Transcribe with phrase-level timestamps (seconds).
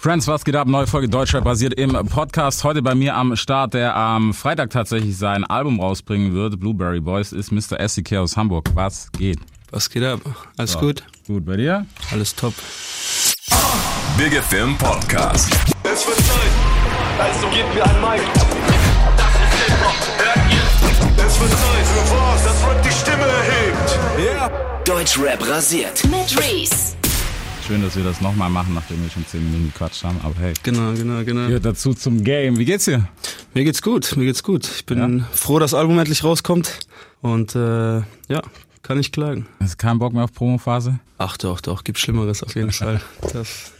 [0.00, 0.68] Friends, was geht ab?
[0.68, 2.62] Neue Folge Deutschrap basiert im Podcast.
[2.62, 6.60] Heute bei mir am Start, der am Freitag tatsächlich sein Album rausbringen wird.
[6.60, 7.86] Blueberry Boys ist Mr.
[7.88, 8.70] SEK aus Hamburg.
[8.74, 9.40] Was geht?
[9.72, 10.20] Was geht ab?
[10.56, 10.78] Alles So.
[10.78, 11.02] gut?
[11.26, 11.84] Gut, bei dir?
[12.12, 12.54] Alles top.
[14.16, 15.52] Big FM Podcast.
[15.82, 16.52] Es wird Zeit,
[17.18, 18.22] also gebt mir ein Mic.
[19.16, 21.26] Das ist Hip-Hop, hört ihr?
[21.26, 24.88] Es wird Zeit für was, das Rap die Stimme erhebt.
[24.88, 26.04] Deutschrap rasiert.
[26.04, 26.97] mit Reese.
[27.68, 30.18] Schön, dass wir das nochmal machen, nachdem wir schon 10 Minuten gequatscht haben.
[30.22, 31.48] Aber hey, Genau, genau, genau.
[31.48, 32.56] hier dazu zum Game.
[32.56, 33.06] Wie geht's dir?
[33.52, 34.66] Mir geht's gut, mir geht's gut.
[34.66, 36.78] Ich bin froh, dass das Album endlich rauskommt.
[37.20, 38.40] Und äh, ja,
[38.80, 39.48] kann ich klagen.
[39.60, 40.98] Hast du keinen Bock mehr auf Promophase?
[41.18, 43.02] Ach doch, doch, gibt Schlimmeres auf jeden Fall.
[43.34, 43.72] Das,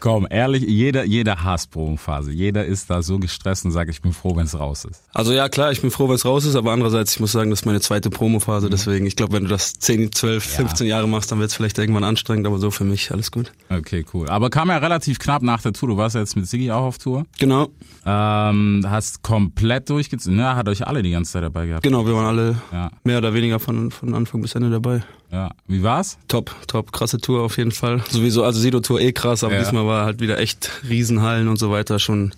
[0.00, 2.32] Komm, ehrlich, jeder, jeder hasst Promophase.
[2.32, 5.02] Jeder ist da so gestresst und sagt, ich bin froh, wenn es raus ist.
[5.12, 7.50] also ja, klar, ich bin froh, wenn es raus ist, aber andererseits, ich muss sagen,
[7.50, 8.70] das ist meine zweite Promophase.
[8.70, 11.78] Deswegen, ich glaube, wenn du das 10, 12, 15 Jahre machst, dann wird es vielleicht
[11.78, 13.52] irgendwann anstrengend, aber so für mich alles gut.
[13.68, 14.28] Okay, cool.
[14.28, 15.90] Aber kam ja relativ knapp nach der Tour.
[15.90, 17.26] Du warst ja jetzt mit Siggi auch auf Tour.
[17.38, 17.68] Genau,
[18.06, 20.38] Ähm, hast komplett durchgezogen.
[20.38, 21.82] Ja, hat euch alle die ganze Zeit dabei gehabt.
[21.82, 25.02] genau, wir waren alle Ja, mehr oder weniger von, von Anfang bis Ende dabei.
[25.32, 25.50] Ja.
[25.66, 26.18] Wie war's?
[26.28, 28.02] Top, top, krasse Tour auf jeden Fall.
[28.10, 29.60] Sowieso, also Sido-Tour eh krass, aber Ja.
[29.60, 32.32] diesmal war halt wieder echt Riesenhallen und so weiter schon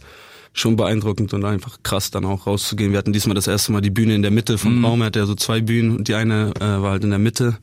[0.54, 2.92] schon beeindruckend und einfach krass dann auch rauszugehen.
[2.92, 4.84] Wir hatten diesmal das erste Mal die Bühne in der Mitte vom Mhm.
[4.84, 5.00] Raum.
[5.00, 7.56] Er hatte ja so zwei Bühnen und die eine äh, war halt in der Mitte,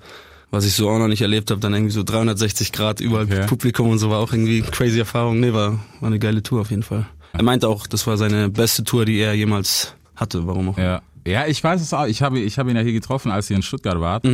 [0.50, 1.62] was ich so auch noch nicht erlebt habe.
[1.62, 3.46] Dann irgendwie so 360 Grad überall Okay.
[3.46, 5.40] Publikum und so war auch irgendwie crazy Erfahrung.
[5.40, 7.06] Nee, war, war eine geile Tour auf jeden Fall.
[7.34, 10.48] Er meinte auch, das war seine beste Tour, die er jemals hatte.
[10.48, 10.78] Warum auch?
[10.80, 11.04] Ja.
[11.30, 12.06] Ja, ich weiß es auch.
[12.08, 14.26] Ich habe, ich habe ihn ja hier getroffen, als ihr in Stuttgart wart.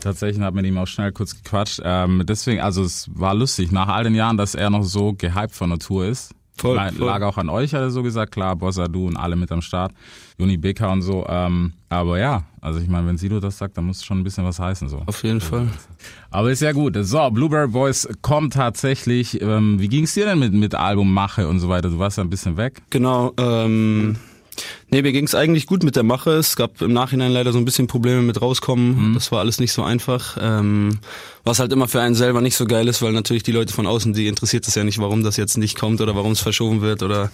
[0.00, 1.80] Tatsächlich habe mit ihm auch schnell kurz gequatscht.
[1.84, 5.54] Ähm, deswegen, also es war lustig, nach all den Jahren, dass er noch so gehypt
[5.54, 6.32] von der Tour ist.
[6.54, 7.08] Voll, Lag- voll.
[7.08, 8.32] Auch an euch, hat er so gesagt.
[8.32, 9.92] Klar, Bossa, du und alle mit am Start.
[10.36, 11.24] Juni Becker und so.
[11.26, 14.44] Ähm, aber ja, also ich meine, wenn Sido das sagt, dann muss schon ein bisschen
[14.44, 14.86] was heißen.
[14.88, 15.02] so.
[15.06, 15.68] Auf jeden Fall.
[16.30, 16.96] Aber ist ja gut.
[17.00, 19.40] So, Blueberry Boys kommt tatsächlich.
[19.40, 21.88] Ähm, wie ging's dir denn mit, mit Albummache und so weiter?
[21.88, 22.82] Du warst ja ein bisschen weg.
[22.90, 24.16] Genau, ähm,
[24.92, 26.30] nee, mir ging's eigentlich gut mit der Mache.
[26.32, 29.14] Es gab im Nachhinein leider so ein bisschen Probleme mit rauskommen.
[29.14, 30.36] Das war alles nicht so einfach.
[30.40, 30.98] Ähm,
[31.44, 33.86] was halt immer für einen selber nicht so geil ist, weil natürlich die Leute von
[33.86, 36.80] außen, die interessiert es ja nicht, warum das jetzt nicht kommt oder warum es verschoben
[36.82, 37.30] wird oder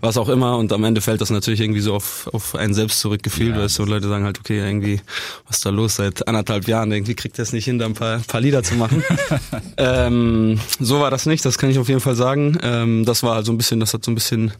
[0.00, 0.56] was auch immer.
[0.56, 3.62] Und am Ende fällt das natürlich irgendwie so auf, auf einen selbst zurückgefühlt, Ja.
[3.62, 5.00] weißt du, und Leute sagen halt, okay, irgendwie,
[5.46, 6.90] was ist da los seit anderthalb Jahren?
[6.90, 9.04] Irgendwie kriegt er es nicht hin, da ein paar, paar Lieder zu machen.
[9.76, 12.58] ähm, so war das nicht, das kann ich auf jeden Fall sagen.
[12.62, 14.52] Ähm, das war halt so ein bisschen, das hat so ein bisschen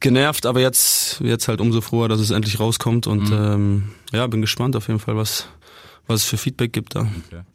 [0.00, 4.40] genervt, aber jetzt, jetzt halt umso froher, dass es endlich rauskommt und ähm, ja, bin
[4.40, 5.46] gespannt auf jeden Fall, was,
[6.10, 7.06] was es für Feedback gibt da.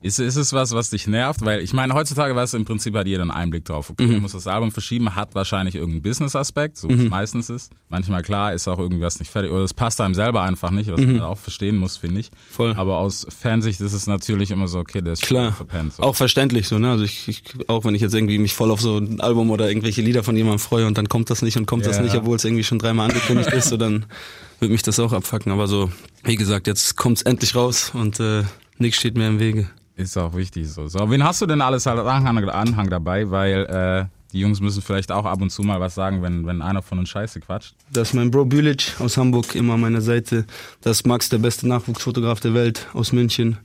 [0.02, 1.44] Ist, ist es was, was dich nervt?
[1.46, 3.90] Weil ich meine, heutzutage weiß im Prinzip hat jeder einen Einblick drauf.
[3.92, 7.72] Okay, man muss das Album verschieben, hat wahrscheinlich irgendeinen Business-Aspekt, so wie es meistens ist.
[7.90, 11.00] Manchmal klar, ist auch irgendwas nicht fertig oder es passt einem selber einfach nicht, was
[11.00, 12.32] man auch verstehen muss, finde ich.
[12.50, 12.74] Voll.
[12.76, 15.94] Aber aus Fansicht ist es natürlich immer so, okay, der ist Klar, verpennt.
[15.94, 16.04] So.
[16.04, 16.92] auch verständlich so, ne?
[16.92, 19.68] Also ich, ich, auch wenn ich jetzt irgendwie mich voll auf so ein Album oder
[19.68, 22.04] irgendwelche Lieder von jemandem freue und dann kommt das nicht und kommt das Ja.
[22.04, 24.06] nicht, obwohl es irgendwie schon dreimal angekündigt ist, so dann
[24.60, 25.52] wird mich das auch abfacken.
[25.52, 25.92] Aber so,
[26.24, 28.44] wie gesagt, jetzt kommt's endlich raus und äh,
[28.78, 29.70] nichts steht mir im Wege.
[29.96, 30.88] Ist auch wichtig so.
[30.88, 33.32] So, wen hast du denn alles als Anhang, Anhang dabei?
[33.32, 36.62] Weil äh, die Jungs müssen vielleicht auch ab und zu mal was sagen, wenn, wenn
[36.62, 37.76] einer von uns Scheiße quatscht.
[37.94, 40.46] Das ist mein Bro Bülic aus Hamburg, immer an meiner Seite.
[40.82, 43.58] Das ist Max, der beste Nachwuchsfotograf der Welt aus München.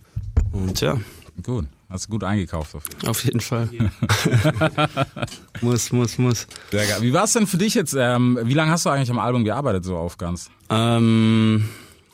[0.53, 0.97] Und ja,
[1.43, 2.75] Gut, hast du gut eingekauft.
[2.75, 3.65] Auf jeden Fall.
[3.65, 4.89] auf jeden Fall.
[5.61, 6.47] muss, muss, muss.
[6.71, 6.99] Sehr geil.
[7.01, 7.95] Wie war es denn für dich jetzt?
[7.99, 10.50] Ähm, wie lange hast du eigentlich am Album gearbeitet, so auf ganz?
[10.71, 11.69] Ähm,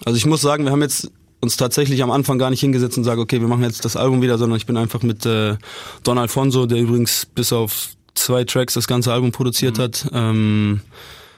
[0.04, 1.10] also ich muss sagen, wir haben jetzt
[1.40, 4.22] uns tatsächlich am Anfang gar nicht hingesetzt und sagen, okay, wir machen jetzt das Album
[4.22, 5.56] wieder, sondern ich bin einfach mit äh,
[6.02, 10.08] Don Alfonso, der übrigens bis auf zwei Tracks das ganze Album produziert hat.
[10.12, 10.80] Ähm,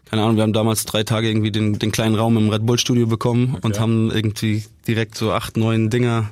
[0.08, 2.78] keine Ahnung, wir haben damals drei Tage irgendwie den, den kleinen Raum im Red Bull
[2.78, 6.30] Studio bekommen und haben irgendwie direkt so acht, neun Dinger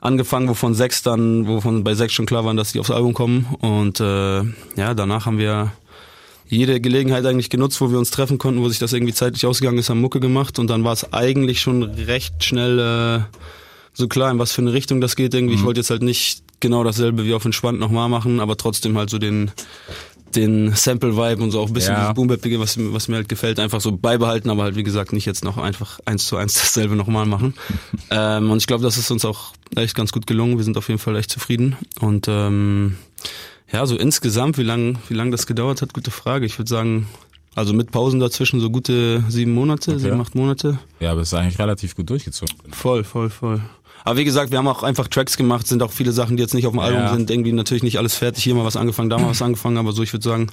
[0.00, 3.46] angefangen, wovon sechs dann, wovon bei sechs schon klar waren, dass die aufs Album kommen.
[3.60, 4.42] Und äh,
[4.76, 5.72] ja, danach haben wir
[6.48, 9.78] jede Gelegenheit eigentlich genutzt, wo wir uns treffen konnten, wo sich das irgendwie zeitlich ausgegangen
[9.78, 13.36] ist, haben Mucke gemacht und dann war es eigentlich schon recht schnell äh,
[13.92, 15.56] so klar, in was für eine Richtung das geht irgendwie.
[15.56, 19.10] Ich wollte jetzt halt nicht genau dasselbe wie auf Entspannt nochmal machen, aber trotzdem halt
[19.10, 19.50] so den
[20.34, 22.12] den Sample-Vibe und so auch ein bisschen Ja.
[22.12, 25.44] boom was, was mir halt gefällt, einfach so beibehalten, aber halt wie gesagt nicht jetzt
[25.44, 27.54] noch einfach eins zu eins dasselbe nochmal machen.
[28.10, 30.56] ähm, und ich glaube, das ist uns auch echt ganz gut gelungen.
[30.56, 31.76] Wir sind auf jeden Fall echt zufrieden.
[32.00, 32.96] Und ähm,
[33.72, 36.46] ja, so insgesamt, wie lang, wie lang das gedauert hat, gute Frage.
[36.46, 37.06] Ich würde sagen,
[37.54, 40.78] also mit Pausen dazwischen so gute sieben Monate, sieben, acht Monate.
[41.00, 42.54] Ja, aber es ist eigentlich relativ gut durchgezogen.
[42.70, 43.60] Voll, voll, voll.
[44.08, 46.54] Aber wie gesagt, wir haben auch einfach Tracks gemacht, sind auch viele Sachen, die jetzt
[46.54, 47.12] nicht auf dem Album Ja.
[47.14, 49.92] sind, irgendwie natürlich nicht alles fertig, hier mal was angefangen, da mal was angefangen, aber
[49.92, 50.46] so, ich würde sagen,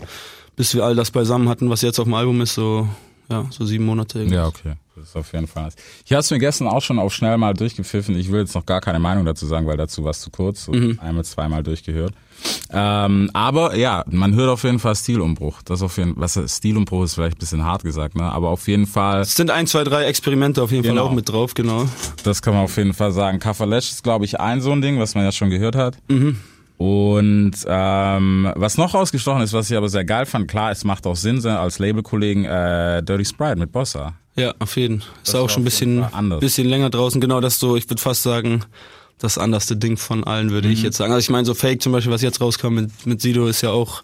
[0.58, 2.88] bis wir all das beisammen hatten, was jetzt auf dem Album ist, so,
[3.30, 4.20] ja, so sieben Monate.
[4.20, 4.36] irgendwie.
[4.36, 4.74] Ja, okay.
[4.96, 5.76] Das ist auf jeden Fall nice.
[6.06, 8.18] Ich habe es mir gestern auch schon auf schnell mal durchgepfiffen.
[8.18, 10.66] Ich will jetzt noch gar keine Meinung dazu sagen, weil dazu war es zu kurz.
[10.66, 12.14] So Einmal, zweimal durchgehört.
[12.72, 15.62] Ähm, aber ja, man hört auf jeden Fall Stilumbruch.
[15.64, 18.24] Das auf jeden was Stilumbruch ist vielleicht ein bisschen hart gesagt, ne?
[18.24, 21.02] Aber auf jeden Fall, Es sind ein, zwei, drei Experimente auf jeden Genau.
[21.04, 21.86] Fall auch mit drauf, genau.
[22.24, 23.40] das kann man auf jeden Fall sagen.
[23.40, 25.98] Kafalesch ist, glaube ich, ein so ein Ding, was man ja schon gehört hat.
[26.78, 31.08] Und ähm, was noch rausgestochen ist, was ich aber sehr geil fand, klar, es macht
[31.08, 34.14] auch Sinn als Labelkollegen äh, Dirty Sprite mit Bossa.
[34.36, 35.04] Ja, auf jeden.
[35.24, 36.06] Ist war auch schon ein bisschen,
[36.40, 37.22] bisschen länger draußen.
[37.22, 38.66] Genau das so, ich würde fast sagen,
[39.18, 40.74] das anderste Ding von allen, würde Mhm.
[40.74, 41.14] ich jetzt sagen.
[41.14, 43.72] Also ich meine, so Fake zum Beispiel, was jetzt rauskam mit, mit Sido, ist ja
[43.72, 44.04] auch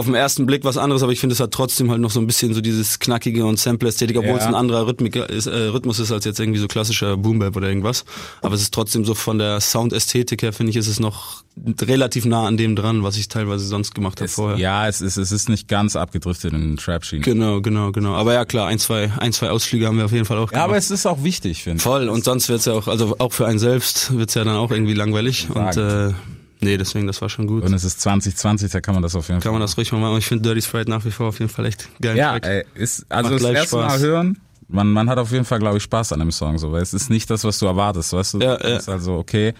[0.00, 2.18] auf den ersten Blick was anderes, aber ich finde, es hat trotzdem halt noch so
[2.20, 4.38] ein bisschen so dieses knackige und Sample-Ästhetik, obwohl Ja.
[4.38, 7.68] es ein anderer Rhythmik ist, äh, Rhythmus ist als jetzt irgendwie so klassischer Boom-Bap oder
[7.68, 8.04] irgendwas.
[8.42, 11.44] Aber es ist trotzdem so von der Soundästhetik her, finde ich, ist es noch
[11.82, 14.56] relativ nah an dem dran, was ich teilweise sonst gemacht habe vorher.
[14.58, 17.22] ja, es ist, es ist nicht ganz abgedriftet in den Trap-Schienen.
[17.22, 18.14] Genau, genau, genau.
[18.14, 20.58] Aber ja, klar, ein, zwei, ein, zwei Ausflüge haben wir auf jeden Fall auch Ja,
[20.64, 20.84] aber gemacht.
[20.84, 21.82] es ist auch wichtig, finde ich.
[21.82, 24.70] Voll, und sonst wird's ja auch, also auch für einen selbst wird's ja dann auch
[24.70, 25.48] irgendwie langweilig.
[25.52, 26.12] Und äh,
[26.60, 27.62] nee, deswegen, das war schon gut.
[27.64, 29.52] Und es ist 2020, da kann man das auf jeden Kann Fall.
[29.52, 30.18] man das ruhig mal machen.
[30.18, 32.16] Ich finde Dirty Sprite nach wie vor auf jeden Fall echt geil.
[32.16, 34.02] Ja, ey, ist, also Macht das erste Mal Spaß.
[34.02, 34.38] hören,
[34.72, 36.94] man, man hat auf jeden Fall, glaube ich, Spaß an dem Song, so, weil es
[36.94, 38.38] ist nicht das, was du erwartest, weißt du?
[38.38, 38.76] Ja, Es ja.
[38.76, 39.52] ist also, okay,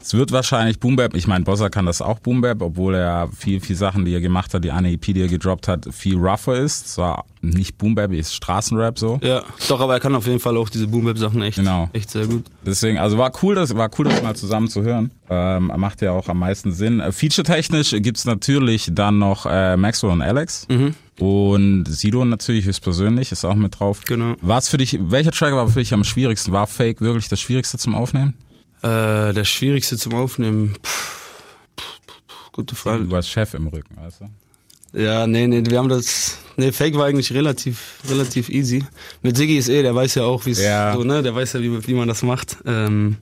[0.00, 3.28] es wird wahrscheinlich Boom Bap, ich meine, Bossa kann das auch Boom Bap, obwohl er
[3.36, 6.16] viel, viel Sachen, die er gemacht hat, die eine EP, die er gedroppt hat, viel
[6.16, 9.20] rougher ist, zwar nicht Boom Bap, ist Straßenrap so.
[9.22, 11.88] Ja, doch, aber er kann auf jeden Fall auch diese Boom-Bap-Sachen echt, Genau.
[11.92, 12.44] echt sehr gut.
[12.64, 15.12] Deswegen, also war cool, das war cool, das mal zusammen zu hören.
[15.28, 17.00] Ähm, macht ja auch am meisten Sinn.
[17.00, 20.66] Äh, Feature-technisch gibt's natürlich dann noch äh, Maxwell und Alex.
[20.68, 20.94] Mhm.
[21.18, 24.02] Und Sido natürlich höchstpersönlich, ist auch mit drauf.
[24.06, 24.34] Genau.
[24.40, 26.52] War's für dich, welcher Track war für dich am schwierigsten?
[26.52, 28.34] War Fake wirklich das schwierigste zum Aufnehmen?
[28.82, 31.32] Äh, der schwierigste zum Aufnehmen, pff,
[31.78, 33.04] pff, pff, gute Frage.
[33.04, 35.00] Du warst Chef im Rücken, weißt du?
[35.00, 36.38] Ja, nee, nee, wir haben das.
[36.56, 38.84] Nee, Fake war eigentlich relativ, relativ easy.
[39.22, 40.94] Mit Siggi ist eh, der weiß ja auch, wie es Ja.
[40.94, 42.58] so, ne, der weiß ja, wie, wie man das macht.
[42.64, 43.16] Ähm,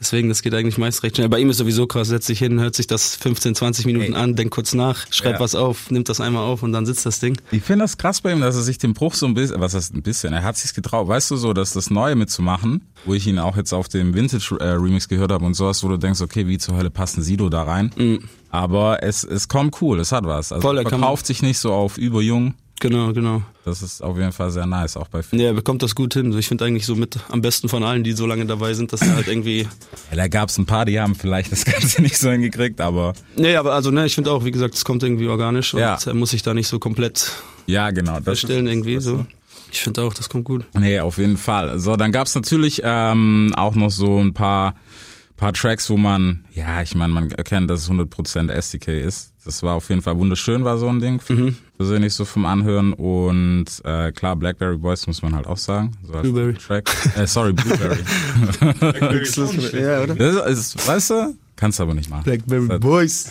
[0.00, 1.28] deswegen, das geht eigentlich meist recht schnell.
[1.28, 4.20] Bei ihm ist sowieso krass, setzt sich hin, hört sich das 15, 20 Minuten Ey.
[4.20, 5.40] an, denkt kurz nach, schreibt Ja.
[5.40, 7.36] was auf, nimmt das einmal auf und dann sitzt das Ding.
[7.50, 9.74] Ich finde das krass bei ihm, dass er sich den Bruch so ein bisschen, was
[9.74, 13.14] heißt ein bisschen, er hat sich's getraut, weißt du so, dass das Neue mitzumachen, wo
[13.14, 16.46] ich ihn auch jetzt auf dem Vintage-Remix gehört habe und sowas, wo du denkst, okay,
[16.46, 17.90] wie zur Hölle passen Sido da rein?
[18.50, 20.52] Aber es, es kommt cool, es hat was.
[20.52, 22.54] Also Voll, er er verkauft sich nicht so auf überjung.
[22.78, 23.42] Genau, genau.
[23.64, 25.40] Das ist auf jeden Fall sehr nice, auch bei vielen.
[25.40, 26.36] Ja, er bekommt das gut hin.
[26.38, 29.00] Ich finde eigentlich so mit am besten von allen, die so lange dabei sind, dass
[29.00, 29.66] er halt irgendwie.
[30.10, 33.56] Ja, da gab's ein paar, die haben vielleicht das Ganze nicht so hingekriegt, aber Nee,
[33.56, 35.96] aber also, ne, ich finde auch, wie gesagt, es kommt irgendwie organisch und Ja.
[36.04, 37.32] er muss sich da nicht so komplett
[37.66, 38.16] ja, genau.
[38.16, 39.16] Das verstellen ist, irgendwie das so.
[39.16, 39.26] ist-
[39.72, 40.64] Ich finde auch, das kommt gut.
[40.74, 41.78] Nee, auf jeden Fall.
[41.78, 44.74] So, dann gab's natürlich ähm, auch noch so ein paar
[45.36, 49.32] paar Tracks, wo man, ja, ich meine, man erkennt, dass es 100% SDK ist.
[49.44, 51.20] Das war auf jeden Fall wunderschön, war so ein Ding.
[51.28, 51.56] Mhm.
[51.76, 52.92] Persönlich so vom Anhören.
[52.94, 55.92] Und äh, klar, Blackberry Boys muss man halt auch sagen.
[56.04, 56.54] So als Blueberry.
[56.54, 56.90] Track.
[57.16, 57.98] Äh, sorry, Blueberry.
[59.72, 60.14] Ja, oder?
[60.14, 62.24] das ist, weißt du, kannst du aber nicht machen.
[62.24, 63.30] Blackberry Das- Boys.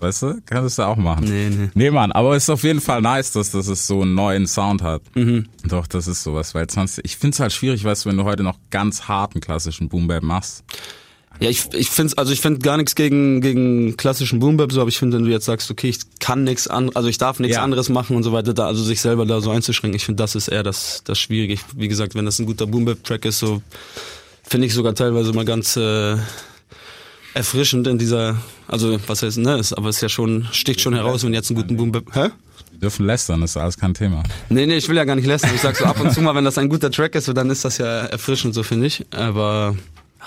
[0.00, 1.26] Weißt du, kannst du auch machen.
[1.28, 1.70] Nee, nee.
[1.74, 4.48] Nee, Mann, aber es ist auf jeden Fall nice, dass, dass es so einen neuen
[4.48, 5.02] Sound hat.
[5.14, 5.46] Mhm.
[5.64, 8.42] Doch, das ist sowas, weil sonst, ich find's halt schwierig, weißt du, wenn du heute
[8.42, 10.64] noch ganz harten klassischen Boom Bap machst.
[11.42, 14.80] Ja, ich, ich finde also ich finde gar nichts gegen gegen klassischen Boom Bap so,
[14.80, 17.40] aber ich finde, wenn du jetzt sagst, okay, ich kann nichts an, also ich darf
[17.40, 17.62] nichts Ja.
[17.62, 20.34] anderes machen und so weiter, da also sich selber da so einzuschränken, ich finde, das
[20.34, 21.54] ist eher das das Schwierige.
[21.54, 23.60] Ich, wie gesagt, wenn das ein guter Boom Bap Track ist, so
[24.42, 26.16] finde ich sogar teilweise mal ganz äh,
[27.34, 28.36] erfrischend in dieser,
[28.68, 31.50] also was heißt, ne, ist, aber es ist ja schon sticht schon heraus, wenn jetzt
[31.50, 32.28] einen guten Boom Bap, hä?
[32.72, 34.22] Wir dürfen lästern, das ist alles kein Thema.
[34.48, 35.52] Nee, nee, ich will ja gar nicht lästern.
[35.54, 37.48] Ich sag so ab und zu mal, wenn das ein guter Track ist, so, dann
[37.50, 39.04] ist das ja erfrischend, so finde ich.
[39.12, 39.76] Aber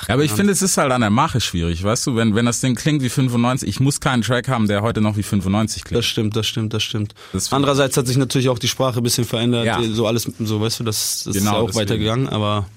[0.08, 2.46] Ja, aber ich finde, es ist halt an der Mache schwierig, weißt du, wenn, wenn
[2.46, 5.84] das Ding klingt wie 95, ich muss keinen Track haben, der heute noch wie 95
[5.86, 5.98] klingt.
[6.00, 7.16] Das stimmt, das stimmt, das stimmt.
[7.34, 9.82] Das- Andererseits hat sich natürlich auch die Sprache ein bisschen verändert, Ja.
[9.84, 12.68] so alles, so weißt du, das, das ist Genau, ja auch weitergegangen, aber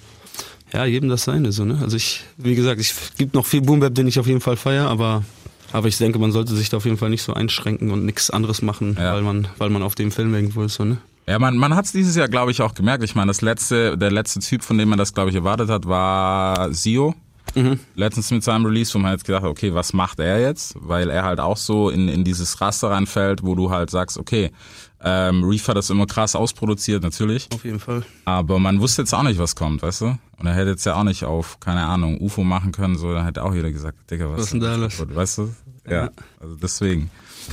[0.72, 1.78] ja, jedem das seine, so, ne?
[1.82, 4.56] Also ich, wie gesagt, ich gibt noch viel Boom Bap, den ich auf jeden Fall
[4.56, 5.24] feier, aber
[5.72, 8.30] aber ich denke, man sollte sich da auf jeden Fall nicht so einschränken und nichts
[8.30, 9.12] anderes machen, Ja.
[9.14, 10.98] weil man weil man auf dem Film irgendwo ist, so, ne?
[11.28, 13.04] Ja, man, man hat es dieses Jahr, glaube ich, auch gemerkt.
[13.04, 15.86] Ich meine, das letzte, der letzte Typ, von dem man das, glaube ich, erwartet hat,
[15.86, 17.14] war Sio.
[17.96, 20.74] Letztens mit seinem Release, wo man jetzt gedacht hat, okay, was macht er jetzt?
[20.80, 24.52] Weil er halt auch so in, in dieses Raster reinfällt, wo du halt sagst, okay,
[25.02, 27.48] ähm, Reef hat das immer krass ausproduziert, natürlich.
[27.52, 28.04] Auf jeden Fall.
[28.24, 30.18] Aber man wusste jetzt auch nicht, was kommt, weißt du?
[30.38, 33.24] Und er hätte jetzt ja auch nicht auf, keine Ahnung, UFO machen können, so, dann
[33.24, 35.02] hätte auch jeder gesagt, Digga, was, Was denn da los?
[35.06, 35.54] Weißt du?
[35.88, 37.10] Ja, also deswegen.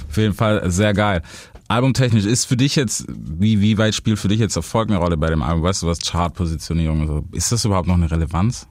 [0.09, 1.21] Auf jeden Fall sehr geil.
[1.67, 5.17] Albumtechnisch ist für dich jetzt, wie, wie weit spielt für dich jetzt Erfolg eine Rolle
[5.17, 5.63] bei dem Album?
[5.63, 7.25] Weißt du was, Chartpositionierung und so?
[7.31, 8.67] Ist das überhaupt noch eine Relevanz?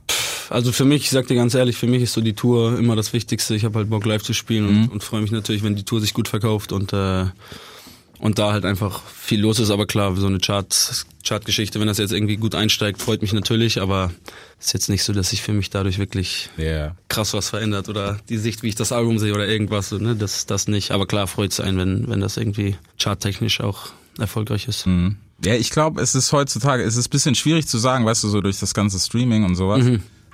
[0.49, 2.95] Also für mich, ich sag dir ganz ehrlich, für mich ist so die Tour immer
[2.95, 3.55] das Wichtigste.
[3.55, 4.83] Ich habe halt Bock live zu spielen Mhm.
[4.85, 7.25] und, und freue mich natürlich, wenn die Tour sich gut verkauft und äh,
[8.25, 9.69] und da halt einfach viel los ist.
[9.69, 13.79] Aber klar, so eine Chart, Chartgeschichte, wenn das jetzt irgendwie gut einsteigt, freut mich natürlich,
[13.79, 14.11] aber
[14.59, 16.95] ist jetzt nicht so, dass sich für mich dadurch wirklich Ja.
[17.07, 20.15] krass was verändert oder die Sicht, wie ich das Album sehe oder irgendwas, so, ne,
[20.15, 20.89] das, das nicht.
[20.89, 24.87] Aber klar freut es einen, wenn, wenn das irgendwie charttechnisch auch erfolgreich ist.
[24.87, 25.17] Mhm.
[25.43, 28.29] Ja, ich glaube, es ist heutzutage, es ist ein bisschen schwierig zu sagen, weißt du,
[28.29, 29.85] so durch das ganze Streaming und sowas.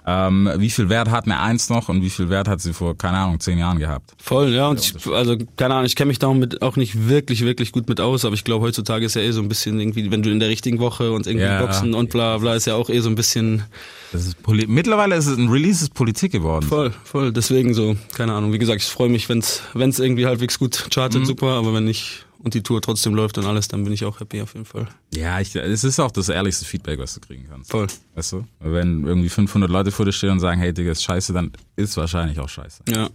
[0.06, 2.98] Ähm, wie viel Wert hat eine Eins noch und wie viel Wert hat sie vor,
[2.98, 4.12] keine Ahnung, zehn Jahren gehabt?
[4.18, 7.72] Voll, ja, und ich, also keine Ahnung, ich kenne mich damit auch nicht wirklich, wirklich
[7.72, 10.24] gut mit aus, aber ich glaube, heutzutage ist ja eh so ein bisschen irgendwie, wenn
[10.24, 11.62] du in der richtigen Woche und irgendwie Ja.
[11.62, 13.64] Boxen und bla bla, ist ja auch eh so ein bisschen
[14.12, 16.66] Das ist Poli Mittlerweile ist es ein Release ist Politik geworden.
[16.66, 20.58] voll, voll, deswegen so, keine Ahnung, wie gesagt, ich freue mich, wenn's wenn's irgendwie halbwegs
[20.58, 23.94] gut chartet, super, aber wenn nicht und die Tour trotzdem läuft und alles, dann bin
[23.94, 24.88] ich auch happy auf jeden Fall.
[25.14, 27.72] Ja, ich, es ist auch das ehrlichste Feedback, was du kriegen kannst.
[27.72, 27.88] Voll.
[28.16, 28.46] Weißt du?
[28.60, 31.98] Wenn irgendwie 500 Leute vor dir stehen und sagen, hey Digga, ist scheiße, dann ist
[31.98, 32.84] wahrscheinlich auch scheiße.
[32.90, 33.10] Ja.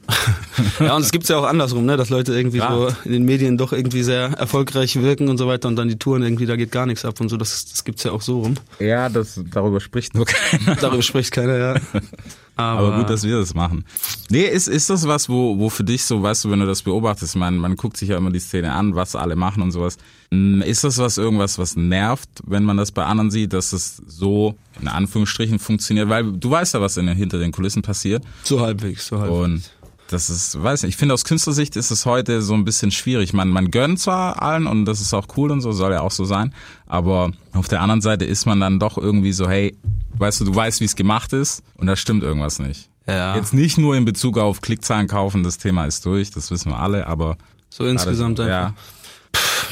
[0.80, 2.90] ja, und es gibt's ja auch andersrum, ne, dass Leute irgendwie Klar.
[2.90, 5.98] so in den Medien doch irgendwie sehr erfolgreich wirken und so weiter und dann die
[5.98, 8.40] Touren irgendwie, da geht gar nichts ab und so, das, das gibt's ja auch so
[8.40, 8.54] rum.
[8.78, 10.76] Ja, das, darüber spricht nur keiner.
[10.76, 11.74] Darüber spricht keiner, ja.
[12.56, 13.84] Aber, Aber gut, dass wir das machen.
[14.30, 16.82] Nee, ist, ist das was, wo, wo für dich so, weißt du, wenn du das
[16.82, 19.98] beobachtest, man, man guckt sich ja immer die Szene an, was alle machen und sowas.
[20.30, 24.02] Mm, Ist das was, irgendwas, was nervt, wenn man das bei anderen sieht, dass es
[24.06, 26.08] so, in Anführungsstrichen, funktioniert?
[26.08, 28.24] Weil du weißt ja, was in, hinter den Kulissen passiert.
[28.42, 29.38] so halbwegs, so halbwegs.
[29.44, 29.70] Und
[30.08, 33.32] das ist, weiß nicht, ich finde aus Künstlersicht ist es heute so ein bisschen schwierig.
[33.32, 36.10] Man, man gönnt zwar allen und das ist auch cool und so, soll ja auch
[36.10, 36.54] so sein,
[36.86, 39.76] aber auf der anderen Seite ist man dann doch irgendwie so, hey,
[40.18, 42.88] weißt du, du weißt, wie es gemacht ist und da stimmt irgendwas nicht.
[43.06, 43.36] Ja.
[43.36, 46.78] Jetzt nicht nur in Bezug auf Klickzahlen kaufen, das Thema ist durch, das wissen wir
[46.78, 47.36] alle, aber
[47.70, 48.74] so insgesamt einfach.
[48.74, 48.74] ja,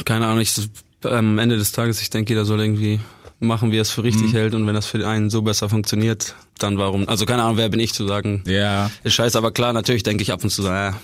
[0.05, 0.55] Keine Ahnung, ich,
[1.03, 3.01] am Ende des Tages, ich denke, jeder soll irgendwie
[3.41, 4.37] machen, wie er es für richtig Mhm.
[4.37, 7.09] hält und wenn das für einen so besser funktioniert, dann warum?
[7.09, 10.23] Also keine Ahnung, wer bin ich zu sagen, ja, ist scheiße, aber klar, natürlich denke
[10.23, 10.95] ich ab und zu so, ja,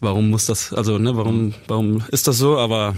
[0.00, 2.58] warum muss das, also ne, warum, warum ist das so?
[2.58, 2.94] Aber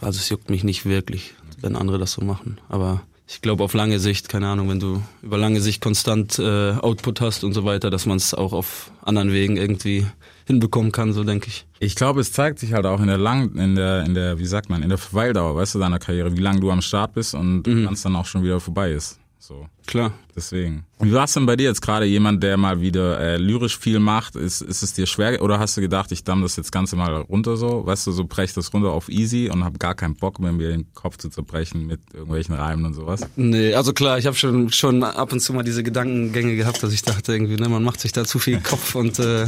[0.00, 2.58] also es juckt mich nicht wirklich, wenn andere das so machen.
[2.68, 6.72] Aber ich glaube auf lange Sicht, keine Ahnung, wenn du über lange Sicht konstant äh,
[6.74, 10.06] Output hast und so weiter, dass man es auch auf anderen Wegen irgendwie
[10.46, 11.66] hinbekommen kann, so denke ich.
[11.80, 14.46] Ich glaube, es zeigt sich halt auch in der lang, in der, in der, wie
[14.46, 17.34] sagt man, in der Verweildauer, weißt du, deiner Karriere, wie lange du am Start bist
[17.34, 19.18] und wann es dann auch schon wieder vorbei ist.
[19.46, 19.68] So.
[19.86, 20.12] Klar.
[20.34, 20.84] Deswegen.
[20.98, 24.00] Wie war es denn bei dir jetzt gerade jemand, der mal wieder äh, lyrisch viel
[24.00, 24.34] macht?
[24.34, 27.14] Ist, ist es dir schwer oder hast du gedacht, ich damm das jetzt Ganze mal
[27.14, 27.86] runter so?
[27.86, 30.70] Weißt du, so brech das runter auf easy und hab gar keinen Bock mehr, mir
[30.70, 33.20] den Kopf zu zerbrechen mit irgendwelchen Reimen und sowas?
[33.36, 36.92] Nee, also klar, ich habe schon schon ab und zu mal diese Gedankengänge gehabt, dass
[36.92, 39.46] ich dachte irgendwie, ne, man macht sich da zu viel Kopf und äh,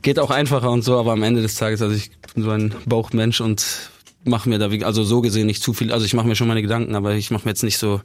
[0.00, 2.74] geht auch einfacher und so, aber am Ende des Tages, also ich bin so ein
[2.86, 3.90] Bauchmensch und
[4.24, 6.62] mache mir da also so gesehen nicht zu viel, also ich mache mir schon meine
[6.62, 8.00] Gedanken, aber ich mache mir jetzt nicht so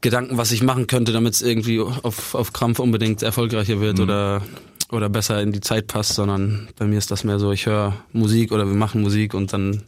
[0.00, 4.42] Gedanken, was ich machen könnte, damit es irgendwie auf auf Krampf unbedingt erfolgreicher wird oder
[4.90, 7.94] oder besser in die Zeit passt, sondern bei mir ist das mehr so, ich höre
[8.12, 9.82] Musik oder wir machen Musik und dann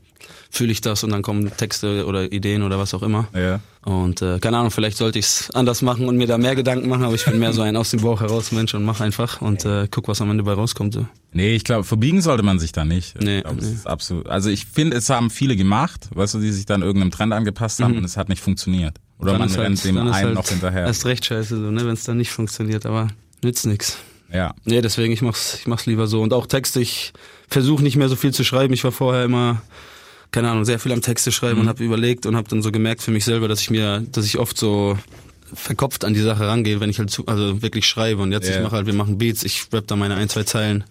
[0.50, 3.28] fühle ich das und dann kommen Texte oder Ideen oder was auch immer.
[3.35, 3.61] Ja.
[3.83, 6.88] Und äh, keine Ahnung, vielleicht sollte ich es anders machen und mir da mehr Gedanken
[6.88, 9.40] machen, aber ich bin mehr so ein aus dem Bauch heraus Mensch und mach einfach
[9.40, 10.95] und äh, guck, was am Ende bei rauskommt.
[10.95, 11.07] So.
[11.33, 13.19] Nee, ich glaube, verbiegen sollte man sich da nicht.
[13.23, 13.73] Nee, ich glaub, nee.
[13.73, 14.28] ist absolut.
[14.28, 17.80] Also ich finde, es haben viele gemacht, weißt du, die sich dann irgendeinem Trend angepasst
[17.80, 18.99] haben und es hat nicht funktioniert.
[19.19, 20.87] Oder man ist rennt dem dann ist einen halt noch hinterher.
[20.87, 23.09] Erst recht scheiße, so, ne, wenn es dann nicht funktioniert, aber
[23.42, 23.99] nützt nix.
[24.33, 24.54] Ja.
[24.64, 26.23] Nee, deswegen, ich mach's, ich mach's lieber so.
[26.23, 27.12] Und auch Texte, ich
[27.49, 28.73] versuche nicht mehr so viel zu schreiben.
[28.73, 29.62] Ich war vorher immer,
[30.33, 31.61] keine Ahnung, sehr viel am Texte schreiben Mhm.
[31.63, 34.25] und habe überlegt und habe dann so gemerkt für mich selber, dass ich mir, dass
[34.27, 34.97] ich oft so
[35.53, 38.23] verkopft an die Sache rangehe, wenn ich halt zu, also wirklich schreibe.
[38.23, 38.57] Und jetzt, Ja.
[38.57, 40.85] ich mache halt, wir machen Beats, ich rap da meine ein, zwei Zeilen,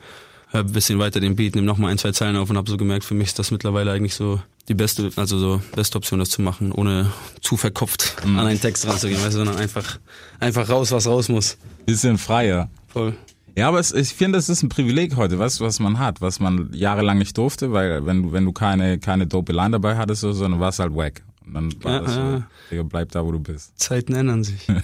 [0.51, 2.75] hör ein bisschen weiter den Beat, nehme nochmal ein, zwei Zeilen auf und habe so
[2.75, 6.29] gemerkt, für mich ist das mittlerweile eigentlich so die beste, also so beste Option, das
[6.29, 8.38] zu machen, ohne zu verkopft Mhm.
[8.38, 9.98] an einen Text ranzugehen, weißt du, sondern einfach,
[10.39, 11.58] einfach raus, was raus muss.
[11.86, 12.69] Bisschen freier.
[12.88, 13.15] Voll.
[13.59, 16.39] Ja, aber es, ich finde, es ist ein Privileg heute, du, was man hat, was
[16.39, 20.23] man jahrelang nicht durfte, weil wenn du, wenn du keine, keine dope Line dabei hattest,
[20.23, 21.23] oder so, dann warst halt wack.
[21.45, 22.47] Und dann war Ja, das so, ja.
[22.71, 23.77] Digga, bleib da, wo du bist.
[23.77, 24.65] Zeiten ändern sich.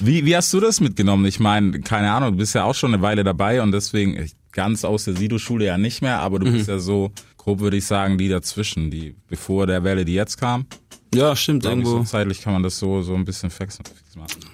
[0.00, 1.24] Wie, wie hast du das mitgenommen?
[1.24, 4.84] Ich meine, keine Ahnung, du bist ja auch schon eine Weile dabei und deswegen ganz
[4.84, 8.16] aus der Sido-Schule ja nicht mehr, aber du bist ja so, grob würde ich sagen,
[8.16, 10.66] die dazwischen, die bevor der Welle, die jetzt kam.
[11.12, 11.90] Ja, stimmt, irgendwo.
[11.90, 14.44] So zeitlich kann man das so, so ein bisschen fix fix machen.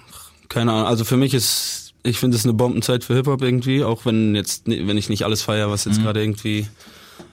[0.49, 0.87] Keine Ahnung.
[0.87, 4.67] Also für mich ist, ich finde es eine Bombenzeit für Hip-Hop irgendwie, auch wenn jetzt,
[4.67, 6.67] wenn ich nicht alles feiere, was jetzt gerade irgendwie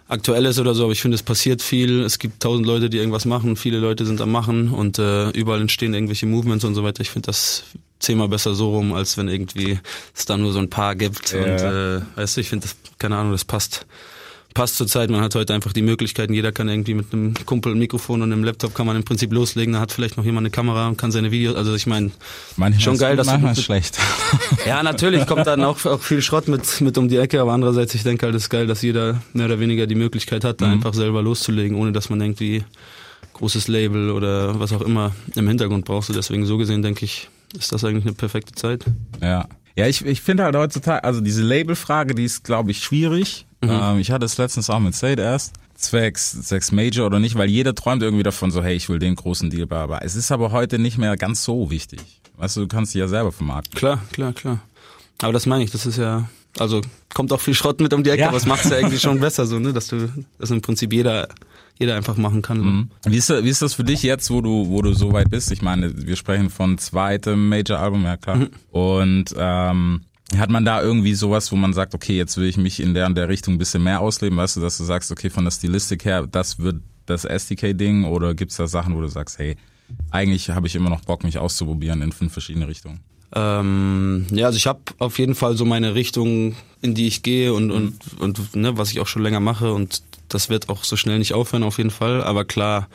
[0.09, 2.01] aktuell ist oder so, aber ich finde, es passiert viel.
[2.01, 5.61] Es gibt tausend Leute, die irgendwas machen, viele Leute sind am Machen und äh, überall
[5.61, 7.03] entstehen irgendwelche Movements und so weiter.
[7.03, 7.65] Ich finde das
[8.01, 9.79] zehnmal besser so rum, als wenn irgendwie
[10.15, 11.33] es da nur so ein paar gibt.
[11.33, 11.41] Ja.
[11.41, 13.87] Und äh, weißt du, ich finde das, keine Ahnung, das passt
[14.59, 15.09] passt zur Zeit.
[15.09, 16.35] Man hat heute einfach die Möglichkeiten.
[16.35, 19.33] Jeder kann irgendwie mit einem Kumpel ein Mikrofon und einem Laptop kann man im Prinzip
[19.33, 19.75] loslegen.
[19.75, 21.55] Da hat vielleicht noch jemand eine Kamera und kann seine Videos.
[21.55, 22.11] Also ich meine,
[22.81, 23.99] schon geil, gut, dass manchmal ist schlecht.
[24.67, 27.95] ja, natürlich kommt dann auch, auch viel Schrott mit, mit um die Ecke, aber andererseits,
[27.95, 30.67] ich denke halt, es ist geil, dass jeder mehr oder weniger die Möglichkeit hat, da
[30.67, 30.73] Mhm.
[30.73, 32.65] einfach selber loszulegen, ohne dass man irgendwie
[33.35, 36.13] großes Label oder was auch immer im Hintergrund brauchst.
[36.13, 38.85] Deswegen so gesehen, denke ich, ist das eigentlich eine perfekte Zeit.
[39.23, 39.47] Ja.
[39.79, 43.47] Ja, ich, ich finde halt heutzutage, also diese Labelfrage, die ist, glaube ich, schwierig.
[43.63, 45.53] Ähm, ich hatte es letztens auch mit Sade erst.
[45.77, 49.15] Zwecks, zwecks Major oder nicht, weil jeder träumt irgendwie davon so, hey, ich will den
[49.15, 50.01] großen Deal, bla, bla.
[50.01, 52.01] Es ist aber heute nicht mehr ganz so wichtig.
[52.39, 53.79] Weißt du, du kannst dich ja selber vermarkten.
[53.79, 54.59] Klar, klar, klar.
[55.23, 56.81] Aber das meine ich, das ist ja, also
[57.13, 58.29] kommt auch viel Schrott mit um die Ecke, Ja.
[58.29, 60.93] aber es macht es ja irgendwie schon besser so, ne, dass du, dass im Prinzip
[60.93, 61.29] jeder,
[61.79, 62.61] jeder einfach machen kann.
[62.61, 62.91] Mhm.
[63.07, 65.31] Wie ist, das- wie ist das für dich jetzt, wo du, wo du so weit
[65.31, 65.53] bist?
[65.53, 68.47] Ich meine, wir sprechen von zweitem Major-Album, ja klar.
[68.71, 70.01] Und ähm,
[70.37, 73.07] hat man da irgendwie sowas, wo man sagt, okay, jetzt will ich mich in der
[73.07, 75.51] und der Richtung ein bisschen mehr ausleben, weißt du, dass du sagst, okay, von der
[75.53, 76.77] Stilistik her, das wird
[77.07, 79.57] das SDK-Ding oder gibt's da Sachen, wo du sagst, hey,
[80.11, 83.01] eigentlich habe ich immer noch Bock, mich auszuprobieren in fünf verschiedene Richtungen?
[83.35, 87.53] Ähm, ja, also ich habe auf jeden Fall so meine Richtung, in die ich gehe
[87.53, 90.97] und, und, und ne, was ich auch schon länger mache und das wird auch so
[90.97, 92.23] schnell nicht aufhören auf jeden Fall.
[92.23, 92.89] Aber klar,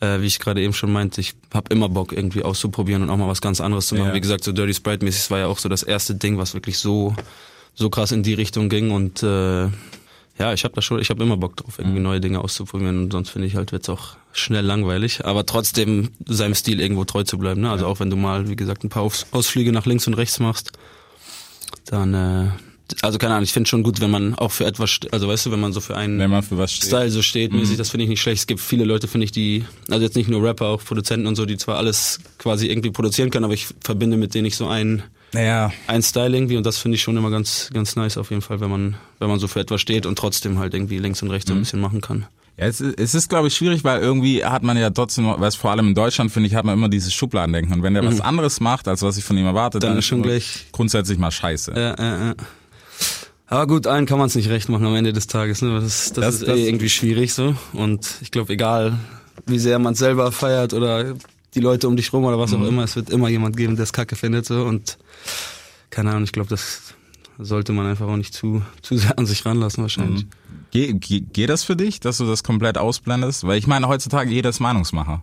[0.00, 3.16] äh, wie ich gerade eben schon meinte, ich habe immer Bock irgendwie auszuprobieren und auch
[3.16, 4.08] mal was ganz anderes zu machen.
[4.08, 4.14] Ja.
[4.14, 6.78] Wie gesagt, so Dirty Sprite mäßig, war ja auch so das erste Ding, was wirklich
[6.78, 7.14] so
[7.74, 9.68] so krass in die Richtung ging und äh,
[10.38, 13.12] ja, ich habe da schon, ich habe immer Bock drauf, irgendwie neue Dinge auszuprobieren und
[13.12, 17.38] sonst finde ich halt wird's auch schnell langweilig, aber trotzdem seinem Stil irgendwo treu zu
[17.38, 17.60] bleiben.
[17.60, 17.70] Ne?
[17.70, 20.40] Also auch wenn du mal, wie gesagt, ein paar Aus Ausflüge nach links und rechts
[20.40, 20.72] machst,
[21.84, 22.48] dann, äh,
[23.02, 25.50] also keine Ahnung, ich finde schon gut, wenn man auch für etwas, also weißt du,
[25.50, 26.66] wenn man so für einen für.
[26.66, 28.40] Style so steht, mäßig, das finde ich nicht schlecht.
[28.40, 31.36] Es gibt viele Leute, finde ich, die, also jetzt nicht nur Rapper, auch Produzenten und
[31.36, 34.66] so, die zwar alles quasi irgendwie produzieren können, aber ich verbinde mit denen nicht so
[34.66, 35.02] ein
[35.34, 38.42] Naja, ein Style irgendwie und das finde ich schon immer ganz ganz nice auf jeden
[38.42, 41.30] Fall, wenn man wenn man so für etwas steht und trotzdem halt irgendwie links und
[41.30, 42.26] rechts so ein bisschen machen kann.
[42.58, 45.54] Ja, es, ist- es ist, glaube ich, schwierig, weil irgendwie hat man ja trotzdem, weiß
[45.56, 47.72] vor allem in Deutschland, finde ich, hat man immer dieses Schubladendenken.
[47.72, 50.04] Und wenn der was anderes macht, als was ich von ihm erwarte, Dann dann, ist
[50.04, 51.72] schon gleich- grundsätzlich mal scheiße.
[51.74, 52.34] Ja, ja, ja.
[53.46, 55.62] Aber gut, allen kann man es nicht recht machen am Ende des Tages.
[55.62, 55.80] Ne?
[55.80, 57.54] Das, das, Das- ist das- eh irgendwie schwierig so.
[57.72, 58.98] Und ich glaube, egal
[59.46, 61.14] wie sehr man selber feiert oder
[61.54, 63.84] die Leute um dich rum oder was auch immer, es wird immer jemand geben, der
[63.84, 64.46] es kacke findet.
[64.46, 64.64] So.
[64.64, 64.98] Und
[65.90, 66.94] keine Ahnung, ich glaube, das
[67.38, 70.26] sollte man einfach auch nicht zu, zu sehr an sich ranlassen wahrscheinlich.
[70.70, 73.46] Ge geht das für dich, dass du das komplett ausblendest?
[73.46, 75.22] Weil ich meine, heutzutage jeder ist Meinungsmacher.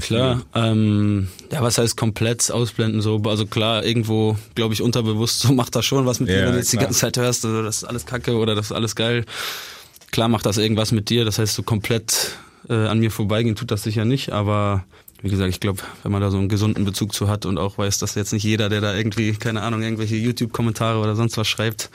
[0.00, 3.22] Klar, ähm, ja, was heißt komplett ausblenden so?
[3.26, 6.52] Also klar, irgendwo, glaube ich, unterbewusst so macht das schon was mit dir, Ja, wenn
[6.52, 8.96] du jetzt die ganze Zeit hörst, also das ist alles Kacke oder das ist alles
[8.96, 9.24] geil.
[10.10, 12.36] Klar macht das irgendwas mit dir, das heißt so komplett
[12.68, 14.84] äh, an mir vorbeigehen tut das sicher nicht, aber
[15.24, 17.78] wie gesagt, ich glaube, wenn man da so einen gesunden Bezug zu hat und auch
[17.78, 21.48] weiß, dass jetzt nicht jeder, der da irgendwie, keine Ahnung, irgendwelche YouTube-Kommentare oder sonst was
[21.48, 21.90] schreibt,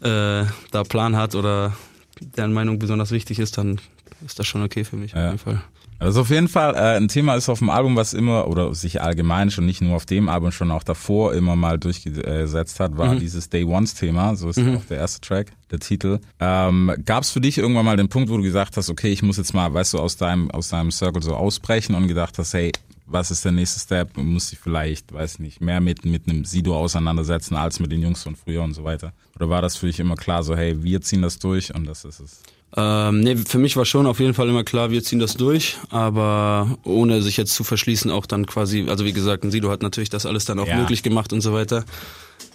[0.00, 1.76] äh, da Plan hat oder
[2.20, 3.80] deren Meinung besonders wichtig ist, dann
[4.24, 5.18] ist das schon okay für mich Ja.
[5.18, 5.62] auf jeden Fall.
[5.98, 9.00] Also auf jeden Fall äh, ein Thema ist auf dem Album, was immer oder sich
[9.00, 13.16] allgemein schon nicht nur auf dem Album, schon auch davor immer mal durchgesetzt hat, war
[13.16, 14.36] dieses Day Ones Thema.
[14.36, 16.20] So ist auch der erste Track, der Titel.
[16.38, 19.22] Ähm, Gab es für dich irgendwann mal den Punkt, wo du gesagt hast, okay, ich
[19.22, 22.52] muss jetzt mal, weißt du, aus deinem aus deinem Circle so ausbrechen und gedacht hast,
[22.54, 22.72] hey,
[23.06, 24.16] was ist der nächste Step?
[24.16, 28.22] Muss ich vielleicht, weiß nicht, mehr mit mit einem Sido auseinandersetzen als mit den Jungs
[28.22, 29.12] von früher und so weiter?
[29.36, 32.04] Oder war das für dich immer klar, so hey, wir ziehen das durch und das
[32.04, 32.42] ist es?
[32.76, 35.76] Ähm, nee, für mich war schon auf jeden Fall immer klar, wir ziehen das durch,
[35.90, 39.82] aber ohne sich jetzt zu verschließen, auch dann quasi, also wie gesagt, ein Sido hat
[39.82, 40.76] natürlich das alles dann auch Ja.
[40.76, 41.84] möglich gemacht und so weiter.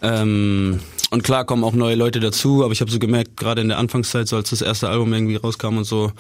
[0.02, 0.80] Ähm,
[1.12, 3.78] und klar kommen auch neue Leute dazu, aber ich habe so gemerkt, gerade in der
[3.78, 6.12] Anfangszeit, so als das erste Album irgendwie rauskam und so,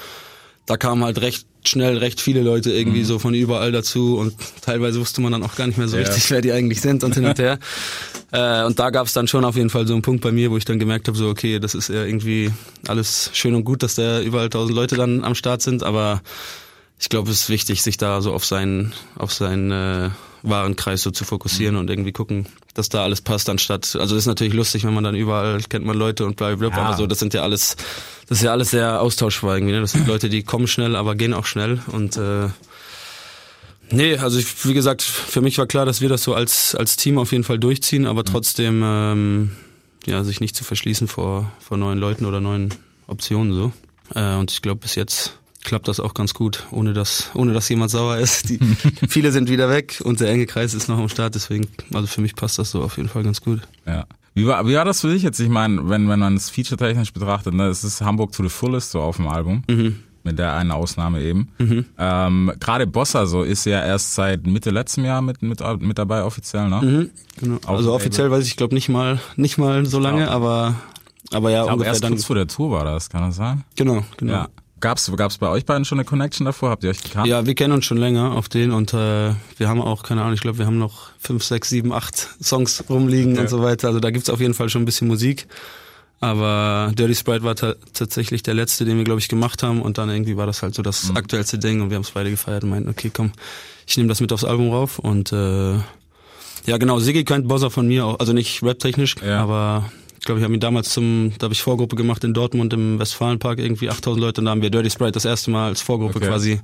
[0.66, 5.00] da kamen halt recht schnell recht viele Leute irgendwie so von überall dazu und teilweise
[5.00, 6.04] wusste man dann auch gar nicht mehr so Ja.
[6.04, 7.60] richtig, wer die eigentlich sind und hin und her.
[8.34, 10.52] Äh, und da gab es dann schon auf jeden Fall so einen Punkt bei mir,
[10.52, 12.50] wo ich dann gemerkt habe, so okay, das ist ja irgendwie
[12.88, 16.22] alles schön und gut, dass da überall tausend Leute dann am Start sind, aber
[16.98, 20.10] ich glaube, es ist wichtig, sich da so auf seinen, auf seinen äh,
[20.44, 24.54] Warenkreis so zu fokussieren und irgendwie gucken, dass da alles passt, anstatt, also ist natürlich
[24.54, 26.86] lustig, wenn man dann überall kennt man Leute und bla bla bla, Ja.
[26.86, 27.76] aber so, das sind ja alles,
[28.28, 29.82] das ist ja alles sehr austauschbar irgendwie, ne?
[29.82, 32.48] Das sind Leute, die kommen schnell, aber gehen auch schnell und äh,
[33.94, 36.96] Nee, also ich, wie gesagt, für mich war klar, dass wir das so als, als
[36.96, 39.52] Team auf jeden Fall durchziehen, aber trotzdem ähm,
[40.06, 42.74] ja, sich nicht zu verschließen vor, vor neuen Leuten oder neuen
[43.08, 43.74] Optionen so.
[44.16, 47.70] Äh, und ich glaube, bis jetzt klappt das auch ganz gut, ohne dass, ohne dass
[47.70, 48.50] jemand sauer ist.
[48.50, 48.60] Die,
[49.10, 52.22] viele sind wieder weg und der enge Kreis ist noch am Start, deswegen, also für
[52.22, 53.62] mich passt das so auf jeden Fall ganz gut.
[53.86, 54.06] Ja.
[54.34, 55.40] Wie war, wie war das für dich jetzt?
[55.40, 58.92] Ich meine, wenn, wenn man es featuretechnisch betrachtet, ne, es ist Hamburg to the fullest
[58.92, 59.64] so auf dem Album.
[60.24, 61.50] Mit der einen Ausnahme eben.
[61.98, 66.24] Ähm, Gerade Bossa so ist ja erst seit Mitte letztem Jahr mit, mit, mit dabei
[66.24, 67.10] offiziell, ne?
[67.40, 67.56] Genau.
[67.66, 70.32] Auf Also offiziell weiß ich, glaube nicht mal, nicht mal so lange, Genau.
[70.32, 70.76] aber
[71.34, 72.12] Aber ja, Ich glaube, ungefähr erst dann.
[72.14, 73.64] kurz vor der Tour war das, kann das sein?
[73.76, 74.32] Genau, genau.
[74.34, 74.48] Ja.
[74.82, 76.72] Gab's, gab's bei euch beiden schon eine Connection davor?
[76.72, 77.28] Habt ihr euch gekannt?
[77.28, 80.34] Ja, wir kennen uns schon länger auf den und äh, wir haben auch, keine Ahnung,
[80.34, 83.42] ich glaube, wir haben noch fünf, sechs, sieben, acht Songs rumliegen Okay.
[83.42, 83.88] und so weiter.
[83.88, 85.48] Also da gibt's auf jeden Fall schon ein bisschen Musik.
[86.20, 89.82] Aber Dirty Sprite war ta tatsächlich der letzte, den wir, glaube ich, gemacht haben.
[89.82, 92.30] Und dann irgendwie war das halt so das aktuellste Ding und wir haben es beide
[92.30, 93.32] gefeiert und meinten, okay, komm,
[93.88, 95.00] ich nehme das mit aufs Album rauf.
[95.00, 95.74] Und äh,
[96.68, 99.42] ja, genau, Siggy kennt Bosser von mir auch, also nicht rap-technisch, Ja.
[99.42, 99.92] aber
[100.22, 103.00] ich glaube, ich habe ihn damals zum, da habe ich Vorgruppe gemacht in Dortmund im
[103.00, 106.18] Westfalenpark, irgendwie 8000 Leute und da haben wir Dirty Sprite das erste Mal als Vorgruppe
[106.18, 106.28] Okay.
[106.28, 106.62] quasi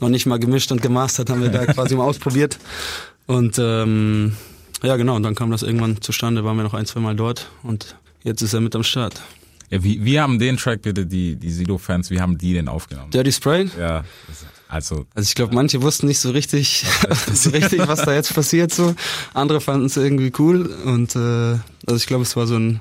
[0.00, 2.58] noch nicht mal gemischt und gemastert, haben wir da quasi mal ausprobiert.
[3.26, 4.34] Und ähm,
[4.82, 7.48] ja, genau, und dann kam das irgendwann zustande, waren wir noch ein, zwei Mal dort
[7.62, 9.22] und jetzt ist er mit am Start.
[9.70, 13.12] Ja, wie, wie haben den Track bitte die, die Sido-Fans, wie haben die den aufgenommen?
[13.12, 13.70] Dirty Sprite?
[13.78, 14.04] Ja,
[14.68, 16.84] also Also ich glaube, manche wussten nicht so richtig,
[17.32, 18.72] so richtig, was da jetzt passiert.
[18.72, 18.94] So,
[19.34, 22.80] andere fanden es irgendwie cool und äh, also ich glaube, es war so ein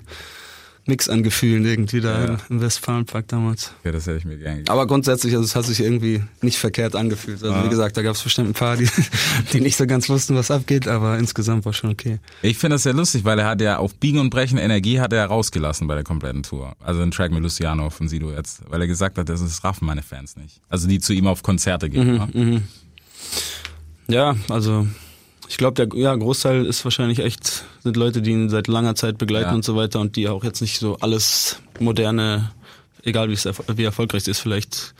[0.87, 2.37] Mix an Gefühlen irgendwie da Ja.
[2.49, 3.71] im Westfalenpark damals.
[3.79, 4.69] okay, das hätte ich mir gern gegeben.
[4.69, 7.43] Aber grundsätzlich, also es hat sich irgendwie nicht verkehrt angefühlt.
[7.43, 8.87] Also wie gesagt, da gab es bestimmt ein paar, die,
[9.53, 12.19] die nicht so ganz wussten, was abgeht, aber insgesamt war schon okay.
[12.43, 15.11] Ich finde das sehr lustig, weil er hat ja auf Biegen und Brechen Energie hat
[15.11, 16.75] er rausgelassen bei der kompletten Tour.
[16.79, 19.85] Also ein Track mit Luciano von Sido jetzt, weil er gesagt hat, das ist raffen
[19.87, 20.61] meine Fans nicht.
[20.69, 22.15] Also die zu ihm auf Konzerte gehen.
[22.33, 22.61] ne?
[24.07, 24.87] Ja, also
[25.47, 29.17] ich glaube, der ja, Großteil ist wahrscheinlich echt, sind Leute, die ihn seit langer Zeit
[29.17, 29.55] begleiten Ja.
[29.55, 32.51] und so weiter und die auch jetzt nicht so alles moderne,
[33.03, 34.93] egal wie es wie erfolgreich es ist, vielleicht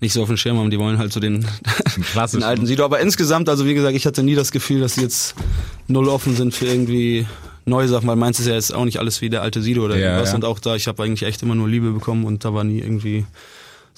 [0.00, 1.46] nicht so auf dem Schirm haben, die wollen halt so den,
[2.32, 2.84] den alten Sido.
[2.84, 5.34] Aber insgesamt, also wie gesagt, ich hatte nie das Gefühl, dass sie jetzt
[5.88, 7.26] null offen sind für irgendwie
[7.66, 9.96] neue Sachen, weil meins ist ja jetzt auch nicht alles wie der alte Sido oder
[9.98, 10.30] Ja, irgendwas.
[10.30, 10.36] ja.
[10.36, 12.78] Und auch da, ich habe eigentlich echt immer nur Liebe bekommen und da war nie
[12.78, 13.26] irgendwie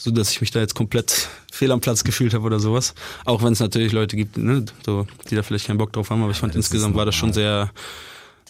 [0.02, 2.94] so, dass ich mich da jetzt komplett fehl am Platz gefühlt habe oder sowas.
[3.24, 6.22] Auch wenn es natürlich Leute gibt, ne, so, die da vielleicht keinen Bock drauf haben,
[6.22, 7.70] aber ich fand das ist insgesamt war das schon sehr,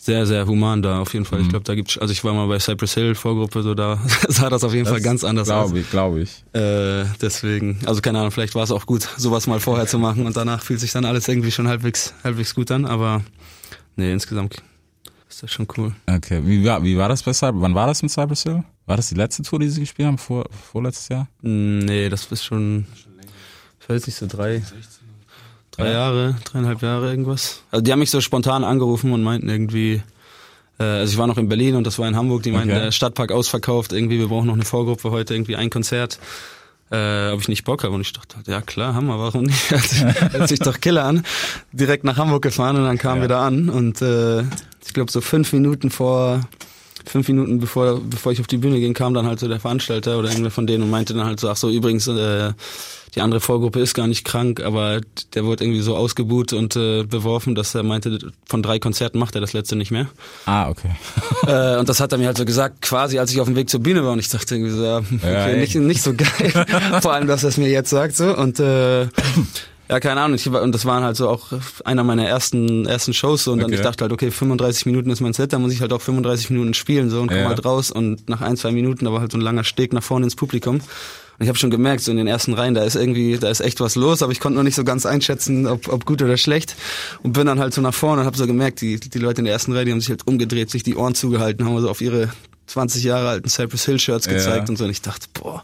[0.00, 1.28] sehr, sehr human da auf jeden Mhm.
[1.28, 1.40] Fall.
[1.42, 4.48] Ich glaube, da gibt's, also ich war mal bei Cypress Hill Vorgruppe, so da sah
[4.48, 5.66] das auf jeden Fall ganz anders aus.
[5.66, 6.30] Glaube ich, glaube ich.
[6.54, 10.24] Äh, deswegen, also keine Ahnung, vielleicht war es auch gut, sowas mal vorher zu machen
[10.26, 13.20] und danach fühlt sich dann alles irgendwie schon halbwegs, halbwegs gut an, aber
[13.96, 14.56] nee, insgesamt
[15.28, 15.92] ist das schon cool.
[16.08, 17.60] Okay, wie war, wie war das bei Cyber?
[17.60, 18.64] Wann war das mit Cypress Hill?
[18.92, 20.18] War das die letzte Tour, die sie gespielt haben?
[20.18, 21.26] Vor, vorletztes Jahr?
[21.40, 22.84] Nee, das ist schon,
[23.80, 24.62] ich weiß nicht, so drei,
[25.70, 25.92] drei Ja.
[25.92, 27.62] Jahre, dreieinhalb Jahre irgendwas.
[27.70, 30.02] Also die haben mich so spontan angerufen und meinten irgendwie,
[30.78, 32.82] äh, also ich war noch in Berlin und das war in Hamburg, die meinten, Okay.
[32.82, 36.18] der Stadtpark ausverkauft, irgendwie, wir brauchen noch eine Vorgruppe heute, irgendwie ein Konzert.
[36.90, 39.70] Äh, ob ich nicht Bock habe und ich dachte, ja klar, Hammer, warum nicht?
[40.32, 41.22] Hört sich doch Killer an.
[41.72, 43.22] Direkt nach Hamburg gefahren und dann kamen Ja.
[43.22, 44.40] wir da an und äh,
[44.84, 46.42] ich glaube so fünf Minuten vor
[47.04, 50.18] fünf Minuten bevor, bevor ich auf die Bühne ging, kam dann halt so der Veranstalter
[50.18, 52.52] oder irgendwer von denen und meinte dann halt so, ach so, übrigens, äh,
[53.14, 55.00] die andere Vorgruppe ist gar nicht krank, aber
[55.34, 59.34] der wurde irgendwie so ausgebuht und äh, beworfen, dass er meinte, von drei Konzerten macht
[59.34, 60.08] er das letzte nicht mehr.
[60.46, 60.90] Ah, okay.
[61.46, 63.68] äh, und das hat er mir halt so gesagt, quasi als ich auf dem Weg
[63.68, 66.66] zur Bühne war und ich dachte irgendwie so, okay, Ja, nicht, nicht so geil.
[67.02, 69.08] Vor allem, dass er es mir jetzt sagt so und äh,
[69.92, 70.34] ja, keine Ahnung.
[70.36, 71.48] Ich, und das waren halt so auch
[71.84, 73.74] einer meiner ersten ersten Shows so und dann Okay.
[73.76, 76.50] ich dachte halt, okay, 35 Minuten ist mein Set, dann muss ich halt auch 35
[76.50, 77.48] Minuten spielen so und komm Ja.
[77.48, 80.02] halt raus und nach ein, zwei Minuten, da war halt so ein langer Steg nach
[80.02, 80.76] vorne ins Publikum.
[80.76, 83.60] Und ich habe schon gemerkt, so in den ersten Reihen, da ist irgendwie, da ist
[83.60, 86.36] echt was los, aber ich konnte noch nicht so ganz einschätzen, ob, ob gut oder
[86.36, 86.76] schlecht.
[87.22, 89.46] Und bin dann halt so nach vorne und habe so gemerkt, die, die Leute in
[89.46, 92.00] der ersten Reihe, die haben sich halt umgedreht, sich die Ohren zugehalten, haben so auf
[92.00, 92.28] ihre
[92.66, 94.32] 20 Jahre alten Cypress Hill Shirts Ja.
[94.34, 94.84] gezeigt und so.
[94.84, 95.62] Und ich dachte, boah,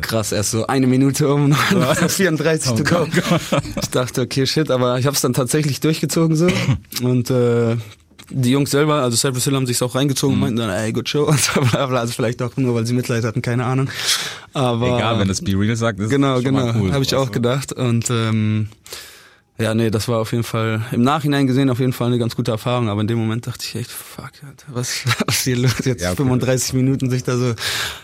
[0.00, 3.06] krass, erst so eine Minute um, noch so 34 to go.
[3.80, 6.48] Ich dachte, okay, shit, aber ich habe es dann tatsächlich durchgezogen so.
[7.02, 7.76] Und äh,
[8.30, 11.06] die Jungs selber, also Cypress Hill haben sich's auch reingezogen und meinten dann, ey, good
[11.08, 12.00] show und so bla bla.
[12.00, 13.88] Also vielleicht auch nur, weil sie Mitleid hatten, keine Ahnung.
[14.54, 16.92] Aber Egal, wenn das Be Real sagt, ist Genau, schon genau, cool.
[16.92, 17.72] habe ich auch gedacht.
[17.72, 18.68] Und ähm,
[19.58, 22.34] ja, nee, das war auf jeden Fall, im Nachhinein gesehen auf jeden Fall eine ganz
[22.34, 25.84] gute Erfahrung, aber in dem Moment dachte ich echt, fuck, Alter, was, was hier los?
[25.84, 26.16] Jetzt Ja, okay.
[26.16, 27.54] 35 Minuten sich da so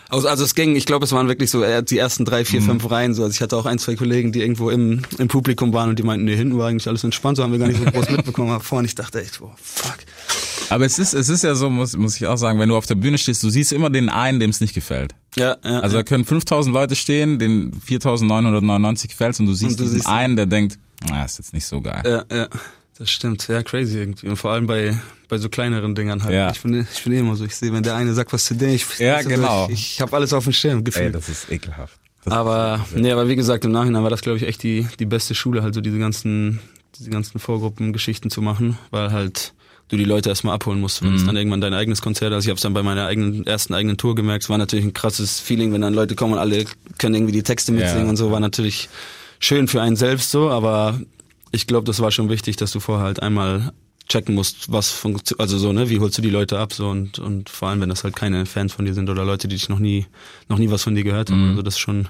[0.09, 2.45] aus, also es ging, ich glaube, es waren wirklich so äh, die ersten drei, Mhm.
[2.45, 3.23] vier, fünf Reihen so.
[3.23, 6.03] Also ich hatte auch ein, zwei Kollegen, die irgendwo im, im Publikum waren und die
[6.03, 8.51] meinten, nee, hinten war eigentlich alles entspannt, so haben wir gar nicht so groß mitbekommen,
[8.51, 9.97] aber vorne, ich dachte echt, oh, fuck.
[10.69, 12.85] Aber es ist, es ist ja so, muss, muss ich auch sagen, wenn du auf
[12.85, 15.13] der Bühne stehst, du siehst immer den einen, dem es nicht gefällt.
[15.35, 15.79] Ja, ja.
[15.79, 19.97] Also da können 5000 Leute stehen, den 4999 gefällt und du siehst Und du diesen
[19.97, 20.77] siehst- einen, der denkt,
[21.07, 22.01] na, ist jetzt nicht so geil.
[22.05, 22.47] Ja, ja,
[22.97, 23.47] das stimmt.
[23.47, 24.27] Ja, crazy irgendwie.
[24.27, 26.33] Und vor allem bei, bei so kleineren Dingern halt.
[26.33, 26.51] Ja.
[26.51, 28.55] Ich bin, ich bin eh immer so, ich sehe, wenn der eine sagt was zu
[28.55, 29.67] dir, ich, Ja, genau.
[29.71, 31.15] ich, ich habe alles auf dem Schirm, Ey, gefühlt.
[31.15, 31.97] das ist ekelhaft.
[32.25, 35.05] Das aber, nee, aber wie gesagt, im Nachhinein war das, glaube ich, echt die, die
[35.05, 36.59] beste Schule, halt so diese ganzen,
[36.97, 39.53] diese ganzen Vorgruppengeschichten zu machen, weil halt
[39.89, 42.49] du die Leute erstmal abholen musst, wenn es dann irgendwann dein eigenes Konzert Also ich
[42.49, 44.43] habe es dann bei meiner eigenen ersten eigenen Tour gemerkt.
[44.43, 46.65] Es war natürlich ein krasses Feeling, wenn dann Leute kommen und alle
[46.97, 48.09] können irgendwie die Texte mitsingen Ja.
[48.09, 48.31] und so.
[48.31, 48.87] War natürlich
[49.39, 50.99] schön für einen selbst so, aber
[51.51, 53.73] ich glaube, das war schon wichtig, dass du vorher halt einmal
[54.07, 57.19] checken musst, was funktioniert, also so, ne, wie holst du die Leute ab, so und,
[57.19, 59.69] und vor allem, wenn das halt keine Fans von dir sind oder Leute, die dich
[59.69, 60.07] noch nie,
[60.47, 61.49] noch nie was von dir gehört haben.
[61.51, 62.07] Also das ist schon,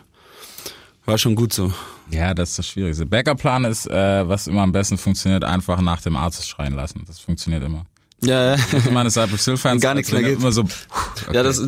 [1.05, 1.73] war schon gut so.
[2.11, 3.05] Ja, das ist das Schwierigste.
[3.05, 7.03] Backup-Plan ist, äh, was immer am besten funktioniert, einfach nach dem Arzt schreien lassen.
[7.05, 7.85] Das funktioniert immer.
[8.21, 8.61] Ja, ja.
[8.77, 10.39] Ich meine Cypress Hill Fans Gar nichts mehr geht.
[10.39, 10.65] immer so.
[11.31, 11.61] Ja, das,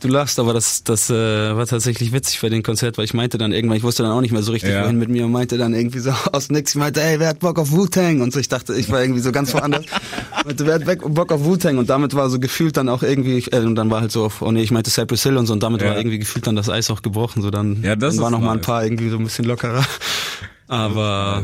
[0.00, 3.36] du lachst, aber das, das äh, war tatsächlich witzig bei dem Konzert, weil ich meinte
[3.36, 4.84] dann irgendwann, ich wusste dann auch nicht mehr so richtig, Ja.
[4.84, 7.40] wohin mit mir und meinte dann irgendwie so aus nix, ich meinte, ey, wer hat
[7.40, 8.20] Bock auf Wu-Tang?
[8.20, 9.84] Und so, ich dachte, ich war irgendwie so ganz woanders.
[10.44, 11.78] meinte, wer hat Bock auf Wu-Tang?
[11.78, 14.40] Und damit war so gefühlt dann auch irgendwie, äh, und dann war halt so auf,
[14.40, 15.88] oh nee, ich meinte Cypress Hill und so, und damit Ja.
[15.88, 18.40] war irgendwie gefühlt dann das Eis auch gebrochen, so dann, Ja, das dann war noch
[18.40, 19.84] mal ein paar irgendwie so ein bisschen lockerer.
[20.68, 21.42] Aber,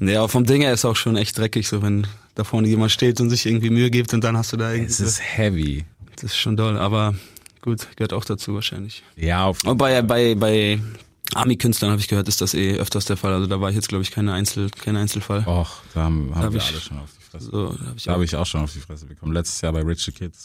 [0.00, 2.06] aber vom Ding her ist auch schon echt dreckig, so wenn
[2.38, 4.90] da vorne jemand steht und sich irgendwie Mühe gibt und dann hast du da irgendwie,
[4.92, 5.84] Es ist heavy.
[6.14, 7.14] das ist schon doll, aber
[7.62, 9.02] gut, gehört auch dazu wahrscheinlich.
[9.16, 10.80] Ja, auf Und bei, bei, bei
[11.34, 13.32] Army-Künstlern habe ich gehört, ist das eh öfters der Fall.
[13.34, 15.44] Also da war ich jetzt, glaube ich, keine Einzel, kein Einzelfall.
[15.46, 17.50] Och, da haben, haben Hab wir ich- alle schon auf die Fresse.
[17.50, 19.32] So, da hab ich Da habe ich auch schon auf die Fresse bekommen.
[19.32, 19.92] Letztes Jahr bei Kid.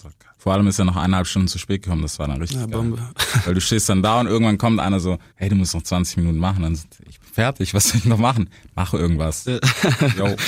[0.04, 0.32] War geil.
[0.38, 2.02] Vor allem ist er noch eineinhalb Stunden zu spät gekommen.
[2.02, 2.66] Das war dann richtig Ja.
[2.66, 2.98] Bombe.
[3.46, 6.18] Weil du stehst dann da und irgendwann kommt einer so, hey, du musst noch 20
[6.18, 6.64] Minuten machen.
[6.64, 8.50] Dann sind, ich bin fertig, was soll ich noch machen?
[8.76, 9.46] Mache irgendwas.
[9.46, 10.36] Jo.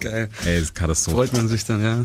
[0.00, 0.28] Geil.
[0.44, 1.16] Ey, das ist Katastrophe.
[1.16, 2.04] Freut man sich dann, ja.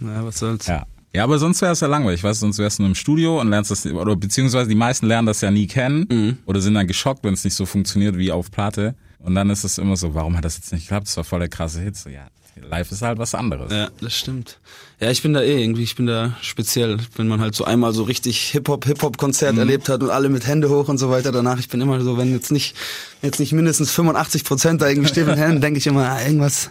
[0.00, 0.66] Na, was soll's.
[0.66, 0.84] Ja.
[1.14, 3.38] Ja, aber sonst wäre es ja langweilig, weißt du, sonst wärst du nur im Studio
[3.38, 6.38] und lernst das, oder beziehungsweise die meisten lernen das ja nie kennen Mhm.
[6.46, 8.94] oder sind dann geschockt, wenn es nicht so funktioniert wie auf Platte.
[9.18, 11.08] Und dann ist es immer so, warum hat das jetzt nicht geklappt?
[11.08, 11.96] Das war voll der krasse Hit.
[11.98, 12.28] So, ja,
[12.66, 13.70] live ist halt was anderes.
[13.70, 14.58] Ja, das stimmt.
[15.00, 17.92] Ja, ich bin da eh irgendwie, ich bin da speziell, wenn man halt so einmal
[17.92, 21.58] so richtig Hip-Hop, Hip-Hop-Konzert erlebt hat und alle mit Hände hoch und so weiter danach.
[21.58, 22.74] Ich bin immer so, wenn jetzt nicht,
[23.20, 26.70] jetzt nicht mindestens 85 Prozent da irgendwie stehen mit Händen, denke ich immer, ah, irgendwas,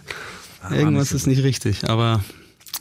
[0.70, 1.88] irgendwas so ist nicht richtig.
[1.88, 2.22] Aber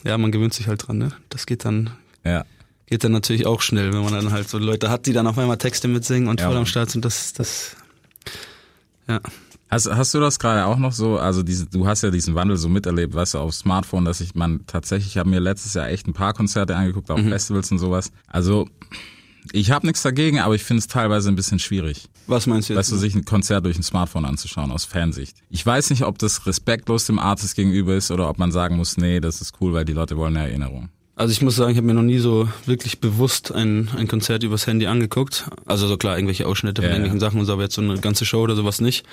[0.04, 1.12] ja, man gewöhnt sich halt dran, ne?
[1.30, 1.92] Das geht dann,
[2.24, 2.46] Ja.
[2.88, 5.38] geht dann natürlich auch schnell, wenn man dann halt so Leute hat, die dann auf
[5.38, 6.66] einmal Texte mitsingen und Ja, voll am.
[6.66, 7.06] Start sind.
[7.06, 7.76] Das, das,
[9.08, 9.20] ja.
[9.70, 12.58] Hast, hast du das gerade auch noch so, also diese, du hast ja diesen Wandel
[12.58, 15.88] so miterlebt, weißt du, auf Smartphone, dass ich, man tatsächlich, ich habe mir letztes Jahr
[15.88, 18.12] echt ein paar Konzerte angeguckt, auch Festivals und sowas.
[18.28, 18.68] Also,
[19.52, 22.08] ich habe nichts dagegen, aber ich finde es teilweise ein bisschen schwierig.
[22.28, 22.80] Was meinst du jetzt?
[22.80, 25.38] Weißt du, sich ein Konzert durch ein Smartphone anzuschauen, aus Fansicht.
[25.50, 28.98] Ich weiß nicht, ob das respektlos dem Artist gegenüber ist oder ob man sagen muss,
[28.98, 30.90] nee, das ist cool, weil die Leute wollen eine Erinnerung.
[31.16, 34.44] Also ich muss sagen, ich habe mir noch nie so wirklich bewusst ein, ein Konzert
[34.44, 35.46] übers Handy angeguckt.
[35.66, 36.96] Also so klar, irgendwelche Ausschnitte Ja, von ja.
[37.04, 39.06] irgendwelchen Sachen und so, aber jetzt so eine ganze Show oder sowas nicht.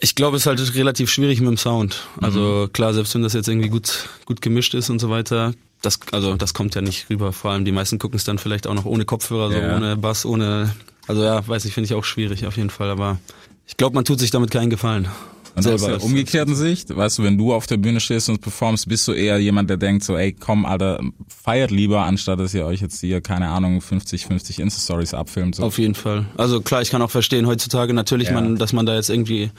[0.00, 2.06] Ich glaube, es ist halt relativ schwierig mit dem Sound.
[2.20, 5.98] Also klar, selbst wenn das jetzt irgendwie gut, gut gemischt ist und so weiter, das,
[6.12, 7.32] also das kommt ja nicht rüber.
[7.32, 9.74] Vor allem die meisten gucken es dann vielleicht auch noch ohne Kopfhörer, so Ja.
[9.76, 10.74] ohne Bass, ohne,
[11.06, 13.18] also ja, weiß ich, finde ich auch schwierig auf jeden Fall, aber
[13.66, 15.08] ich glaube, man tut sich damit keinen Gefallen.
[15.54, 18.86] Und aus der umgekehrten Sicht, weißt du, wenn du auf der Bühne stehst und performst,
[18.90, 22.66] bist du eher jemand, der denkt so, ey, komm, Alter, feiert lieber, anstatt dass ihr
[22.66, 25.54] euch jetzt hier, keine Ahnung, 50, 50 Insta-Stories abfilmt.
[25.54, 25.62] So.
[25.62, 26.26] Auf jeden Fall.
[26.36, 28.34] Also klar, ich kann auch verstehen heutzutage natürlich, Ja.
[28.34, 29.50] man, dass man da jetzt irgendwie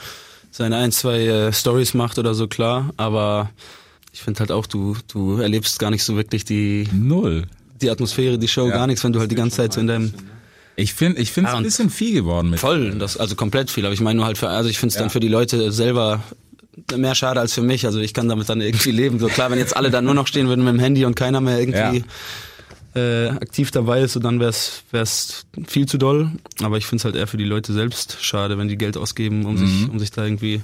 [0.52, 2.92] seine ein, zwei äh, Stories macht oder so, klar.
[2.98, 3.50] Aber
[4.14, 7.44] ich finde halt auch, du, du erlebst gar nicht so wirklich die, Null.
[7.82, 8.76] die Atmosphäre, die Show, Ja.
[8.76, 10.14] gar nichts, wenn du halt die ganze Zeit so in deinem
[10.76, 12.60] Ich finde, ich finde es Ja, ein bisschen viel geworden mit.
[12.60, 13.86] voll, das, also komplett viel.
[13.86, 15.02] Aber ich meine nur halt für, also ich finde es Ja.
[15.02, 16.24] dann für die Leute selber
[16.96, 17.86] mehr schade als für mich.
[17.86, 19.20] Also ich kann damit dann irgendwie leben.
[19.20, 21.42] So klar, wenn jetzt alle dann nur noch stehen würden mit dem Handy und keiner
[21.42, 22.04] mehr irgendwie
[22.96, 26.32] äh, aktiv dabei ist, so dann wär's wär's viel zu doll.
[26.62, 29.46] Aber ich finde es halt eher für die Leute selbst schade, wenn die Geld ausgeben,
[29.46, 30.62] um sich um sich da irgendwie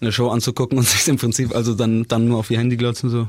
[0.00, 3.10] eine Show anzugucken und sich im Prinzip also dann dann nur auf ihr Handy glotzen
[3.10, 3.28] so.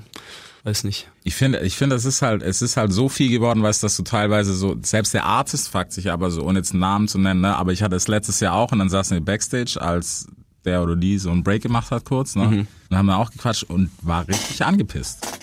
[0.66, 1.08] Weiß nicht.
[1.24, 3.86] Ich finde, ich finde, es ist halt, es ist halt so viel geworden, weißt du,
[3.86, 7.08] dass du teilweise so, selbst der Artist fragt sich aber so, ohne jetzt einen Namen
[7.08, 9.80] zu nennen, ne, aber ich hatte es letztes Jahr auch und dann saßen wir Backstage,
[9.80, 10.26] als
[10.66, 13.66] der oder die so einen Break gemacht hat kurz, ne, und haben dann auch gequatscht
[13.66, 15.35] und war richtig angepisst.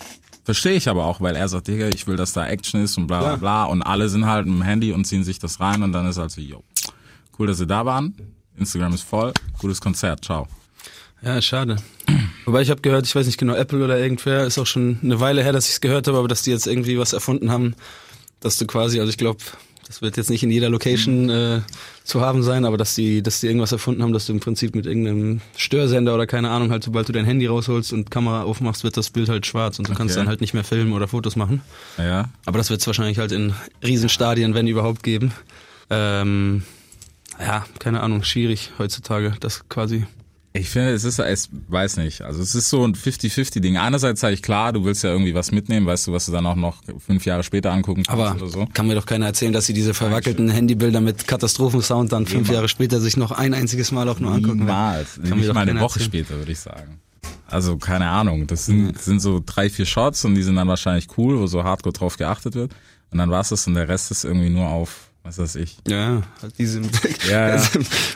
[0.45, 3.07] Verstehe ich aber auch, weil er sagt, Digga, ich will, dass da Action ist und
[3.07, 3.65] bla bla bla.
[3.65, 6.33] Und alle sind halt dem Handy und ziehen sich das rein und dann ist halt
[6.33, 6.65] so, yo,
[7.39, 8.15] cool, dass sie da waren,
[8.57, 10.49] Instagram ist voll, gutes Konzert, ciao.
[11.23, 11.77] Ja, schade.
[12.45, 15.21] Wobei ich habe gehört, ich weiß nicht genau, Apple oder irgendwer, ist auch schon eine
[15.21, 17.77] Weile her, dass ich es gehört habe, aber dass die jetzt irgendwie was erfunden haben,
[18.41, 19.39] dass du quasi, also ich glaube,
[19.87, 21.61] das wird jetzt nicht in jeder Location äh,
[22.05, 24.75] zu haben sein, aber dass die, dass die irgendwas erfunden haben, dass du im Prinzip
[24.75, 28.85] mit irgendeinem Störsender oder keine Ahnung, halt sobald du dein Handy rausholst und Kamera aufmachst,
[28.85, 30.21] wird das Bild halt schwarz und du kannst Okay.
[30.21, 31.63] dann halt nicht mehr filmen oder Fotos machen.
[31.99, 35.33] Ja, Aber das wird es wahrscheinlich halt in Riesenstadien, wenn überhaupt, geben.
[35.91, 36.63] Ähm,
[37.39, 40.07] ja, keine Ahnung, schwierig heutzutage, das quasi.
[40.55, 42.21] Ich finde, es ist, es weiß nicht.
[42.23, 43.79] Also es ist so ein 50-50-Ding.
[43.79, 46.45] Einerseits sage ich klar, du willst ja irgendwie was mitnehmen, weißt du, was du dann
[46.45, 48.67] auch noch fünf Jahre später angucken kannst Aber oder so.
[48.75, 52.69] kann mir doch keiner erzählen, dass sie diese verwackelten Handybilder mit Katastrophensound dann fünf Jahre
[52.69, 54.67] später sich noch ein einziges Mal auch nur angucken werden.
[54.67, 55.15] Niemals.
[55.15, 56.25] Kann mir Nicht doch mal eine Woche erzählen.
[56.25, 57.01] später, würde ich sagen.
[57.49, 58.47] Also keine Ahnung.
[58.47, 61.47] Das sind, das sind so drei, vier Shots und die sind dann wahrscheinlich cool, wo
[61.47, 62.73] so hardcore drauf geachtet wird.
[63.11, 65.77] Und dann war's das und der Rest ist irgendwie nur auf, was weiß ich.
[65.87, 66.23] Ja,
[66.59, 66.91] diese mit,
[67.31, 67.69] Ja, ja.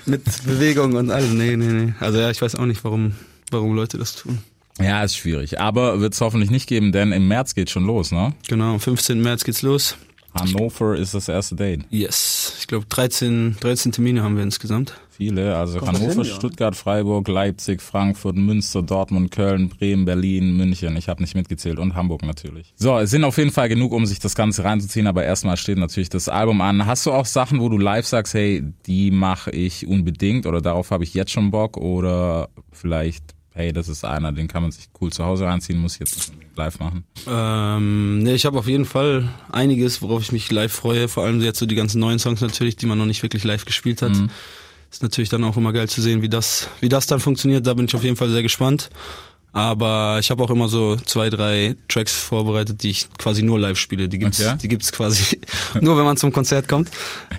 [0.07, 1.37] mit Bewegung und allem.
[1.37, 1.95] Nee, nee, nee.
[2.01, 3.15] Also ja, ich weiß auch nicht, warum,
[3.51, 4.39] warum Leute das tun.
[4.79, 5.59] Ja, ist schwierig.
[5.59, 8.35] Aber wird es hoffentlich nicht geben, denn im März geht schon los, ne?
[8.47, 9.21] Genau, am 15.
[9.23, 9.97] März geht's los.
[10.41, 11.85] Hannover ist das erste Date.
[11.91, 12.57] Yes.
[12.61, 14.95] Ich glaube 13, 13 Termine haben wir insgesamt.
[15.11, 16.37] Viele, also Kommt Hannover, hin, ja?
[16.37, 20.95] Stuttgart, Freiburg, Leipzig, Frankfurt, Münster, Dortmund, Köln, Bremen, Berlin, München.
[20.97, 22.75] Ich habe nicht mitgezählt und Hamburg natürlich.
[22.77, 25.79] So, es sind auf jeden Fall genug, um sich das Ganze reinzuziehen, aber erstmal steht
[25.79, 26.85] natürlich das Album an.
[26.85, 30.91] Hast du auch Sachen, wo du live sagst, hey, die mache ich unbedingt oder darauf
[30.91, 34.87] habe ich jetzt schon Bock oder vielleicht, hey, das ist einer, den kann man sich
[35.01, 37.05] cool zu Hause reinziehen, muss ich jetzt nicht live machen.
[37.29, 41.09] Ähm, nee, ich habe auf jeden Fall einiges, worauf ich mich live freue.
[41.09, 43.65] Vor allem jetzt so die ganzen neuen Songs natürlich, die man noch nicht wirklich live
[43.65, 44.13] gespielt hat.
[44.91, 47.67] Ist natürlich dann auch immer geil zu sehen, wie das, wie das dann funktioniert.
[47.67, 48.89] Da bin ich auf jeden Fall sehr gespannt.
[49.53, 53.79] Aber ich habe auch immer so zwei, drei Tracks vorbereitet, die ich quasi nur live
[53.79, 54.07] spiele.
[54.09, 54.59] Die gibt's, Okay.
[54.63, 55.41] die gibt's quasi
[55.81, 56.91] nur, wenn man zum Konzert kommt.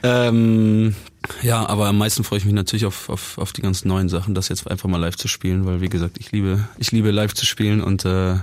[0.01, 0.95] Ähm,
[1.41, 4.33] ja, aber am meisten freue ich mich natürlich auf, auf, auf die ganzen neuen Sachen,
[4.33, 7.33] das jetzt einfach mal live zu spielen, weil wie gesagt, ich liebe, ich liebe live
[7.33, 8.35] zu spielen und äh,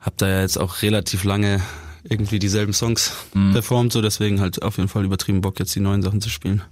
[0.00, 1.60] habe da ja jetzt auch relativ lange
[2.04, 3.12] irgendwie dieselben Songs
[3.52, 6.62] performt, so deswegen halt auf jeden Fall übertrieben Bock, jetzt die neuen Sachen zu spielen.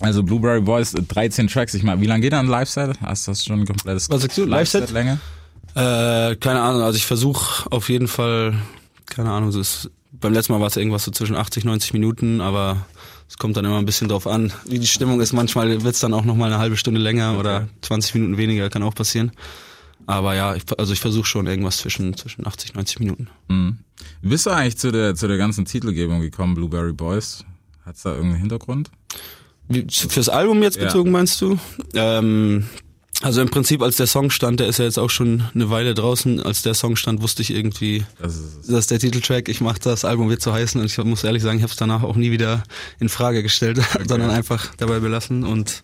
[0.00, 1.74] Also Blueberry Boys, äh, 13 Tracks.
[1.74, 3.00] Ich meine, wie lange geht dann ein Live-Set?
[3.00, 4.90] Hast du das schon ein komplettes Was sagst du, Live-Set?
[4.90, 5.18] Länge?
[5.74, 8.54] Äh, keine Ahnung, also ich versuche auf jeden Fall,
[9.06, 12.40] keine Ahnung, so ist, beim letzten Mal war es irgendwas so zwischen 80, 90 Minuten,
[12.40, 12.86] aber
[13.28, 15.32] es kommt dann immer ein bisschen drauf an, wie die Stimmung ist.
[15.32, 18.94] Manchmal wird's dann auch nochmal eine halbe Stunde länger oder 20 Minuten weniger, kann auch
[18.94, 19.32] passieren.
[20.06, 23.28] Aber ja, ich, also ich versuche schon irgendwas zwischen, zwischen 80, 90 Minuten.
[23.48, 23.78] Mhm.
[24.20, 27.44] Wie bist du eigentlich zu der, zu der ganzen Titelgebung gekommen, Blueberry Boys?
[27.86, 28.90] Hat's da irgendeinen Hintergrund?
[29.68, 30.84] Wie, fürs Album jetzt Ja.
[30.84, 31.58] bezogen, meinst du?
[31.94, 32.66] Ähm,
[33.24, 35.94] also im Prinzip, als der Song stand, der ist ja jetzt auch schon eine Weile
[35.94, 39.62] draußen, als der Song stand, wusste ich irgendwie, Das ist das ist der Titeltrack, ich
[39.62, 42.02] mach das, Album wird so heißen und ich muss ehrlich sagen, ich habe es danach
[42.02, 42.62] auch nie wieder
[43.00, 45.82] in Frage gestellt, sondern einfach dabei belassen und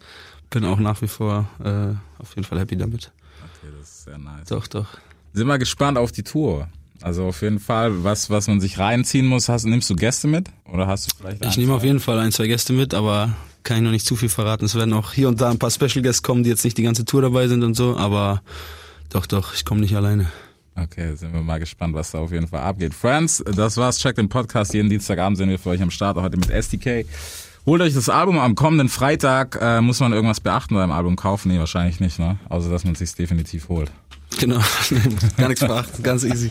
[0.51, 3.11] bin auch nach wie vor äh, auf jeden Fall happy damit.
[3.41, 4.49] Okay, das ist sehr nice.
[4.49, 4.87] Doch, doch.
[5.33, 6.69] Sind wir gespannt auf die Tour.
[7.01, 9.49] Also auf jeden Fall, was, was man sich reinziehen muss.
[9.49, 10.51] Hast, nimmst du Gäste mit?
[10.71, 13.79] Oder hast du vielleicht Ich nehme auf jeden Fall ein, zwei Gäste mit, aber kann
[13.79, 14.65] ich noch nicht zu viel verraten.
[14.65, 16.83] Es werden auch hier und da ein paar Special Guests kommen, die jetzt nicht die
[16.83, 18.43] ganze Tour dabei sind und so, aber
[19.11, 20.31] doch, doch, ich komme nicht alleine.
[20.77, 22.95] Okay, sind wir mal gespannt, was da auf jeden Fall abgeht.
[22.95, 23.99] Friends, das war's.
[23.99, 24.73] Checkt den Podcast.
[24.73, 27.07] Jeden Dienstagabend sind wir für euch am Start, heute mit SDK.
[27.67, 29.59] Holt euch das Album am kommenden Freitag.
[29.61, 31.53] Äh, muss man irgendwas beachten beim Album kaufen?
[31.53, 32.39] Nee, wahrscheinlich nicht, ne?
[32.49, 33.91] Außer, dass man sich's definitiv holt.
[34.39, 34.61] Genau,
[35.37, 36.51] gar nichts beachten, ganz easy.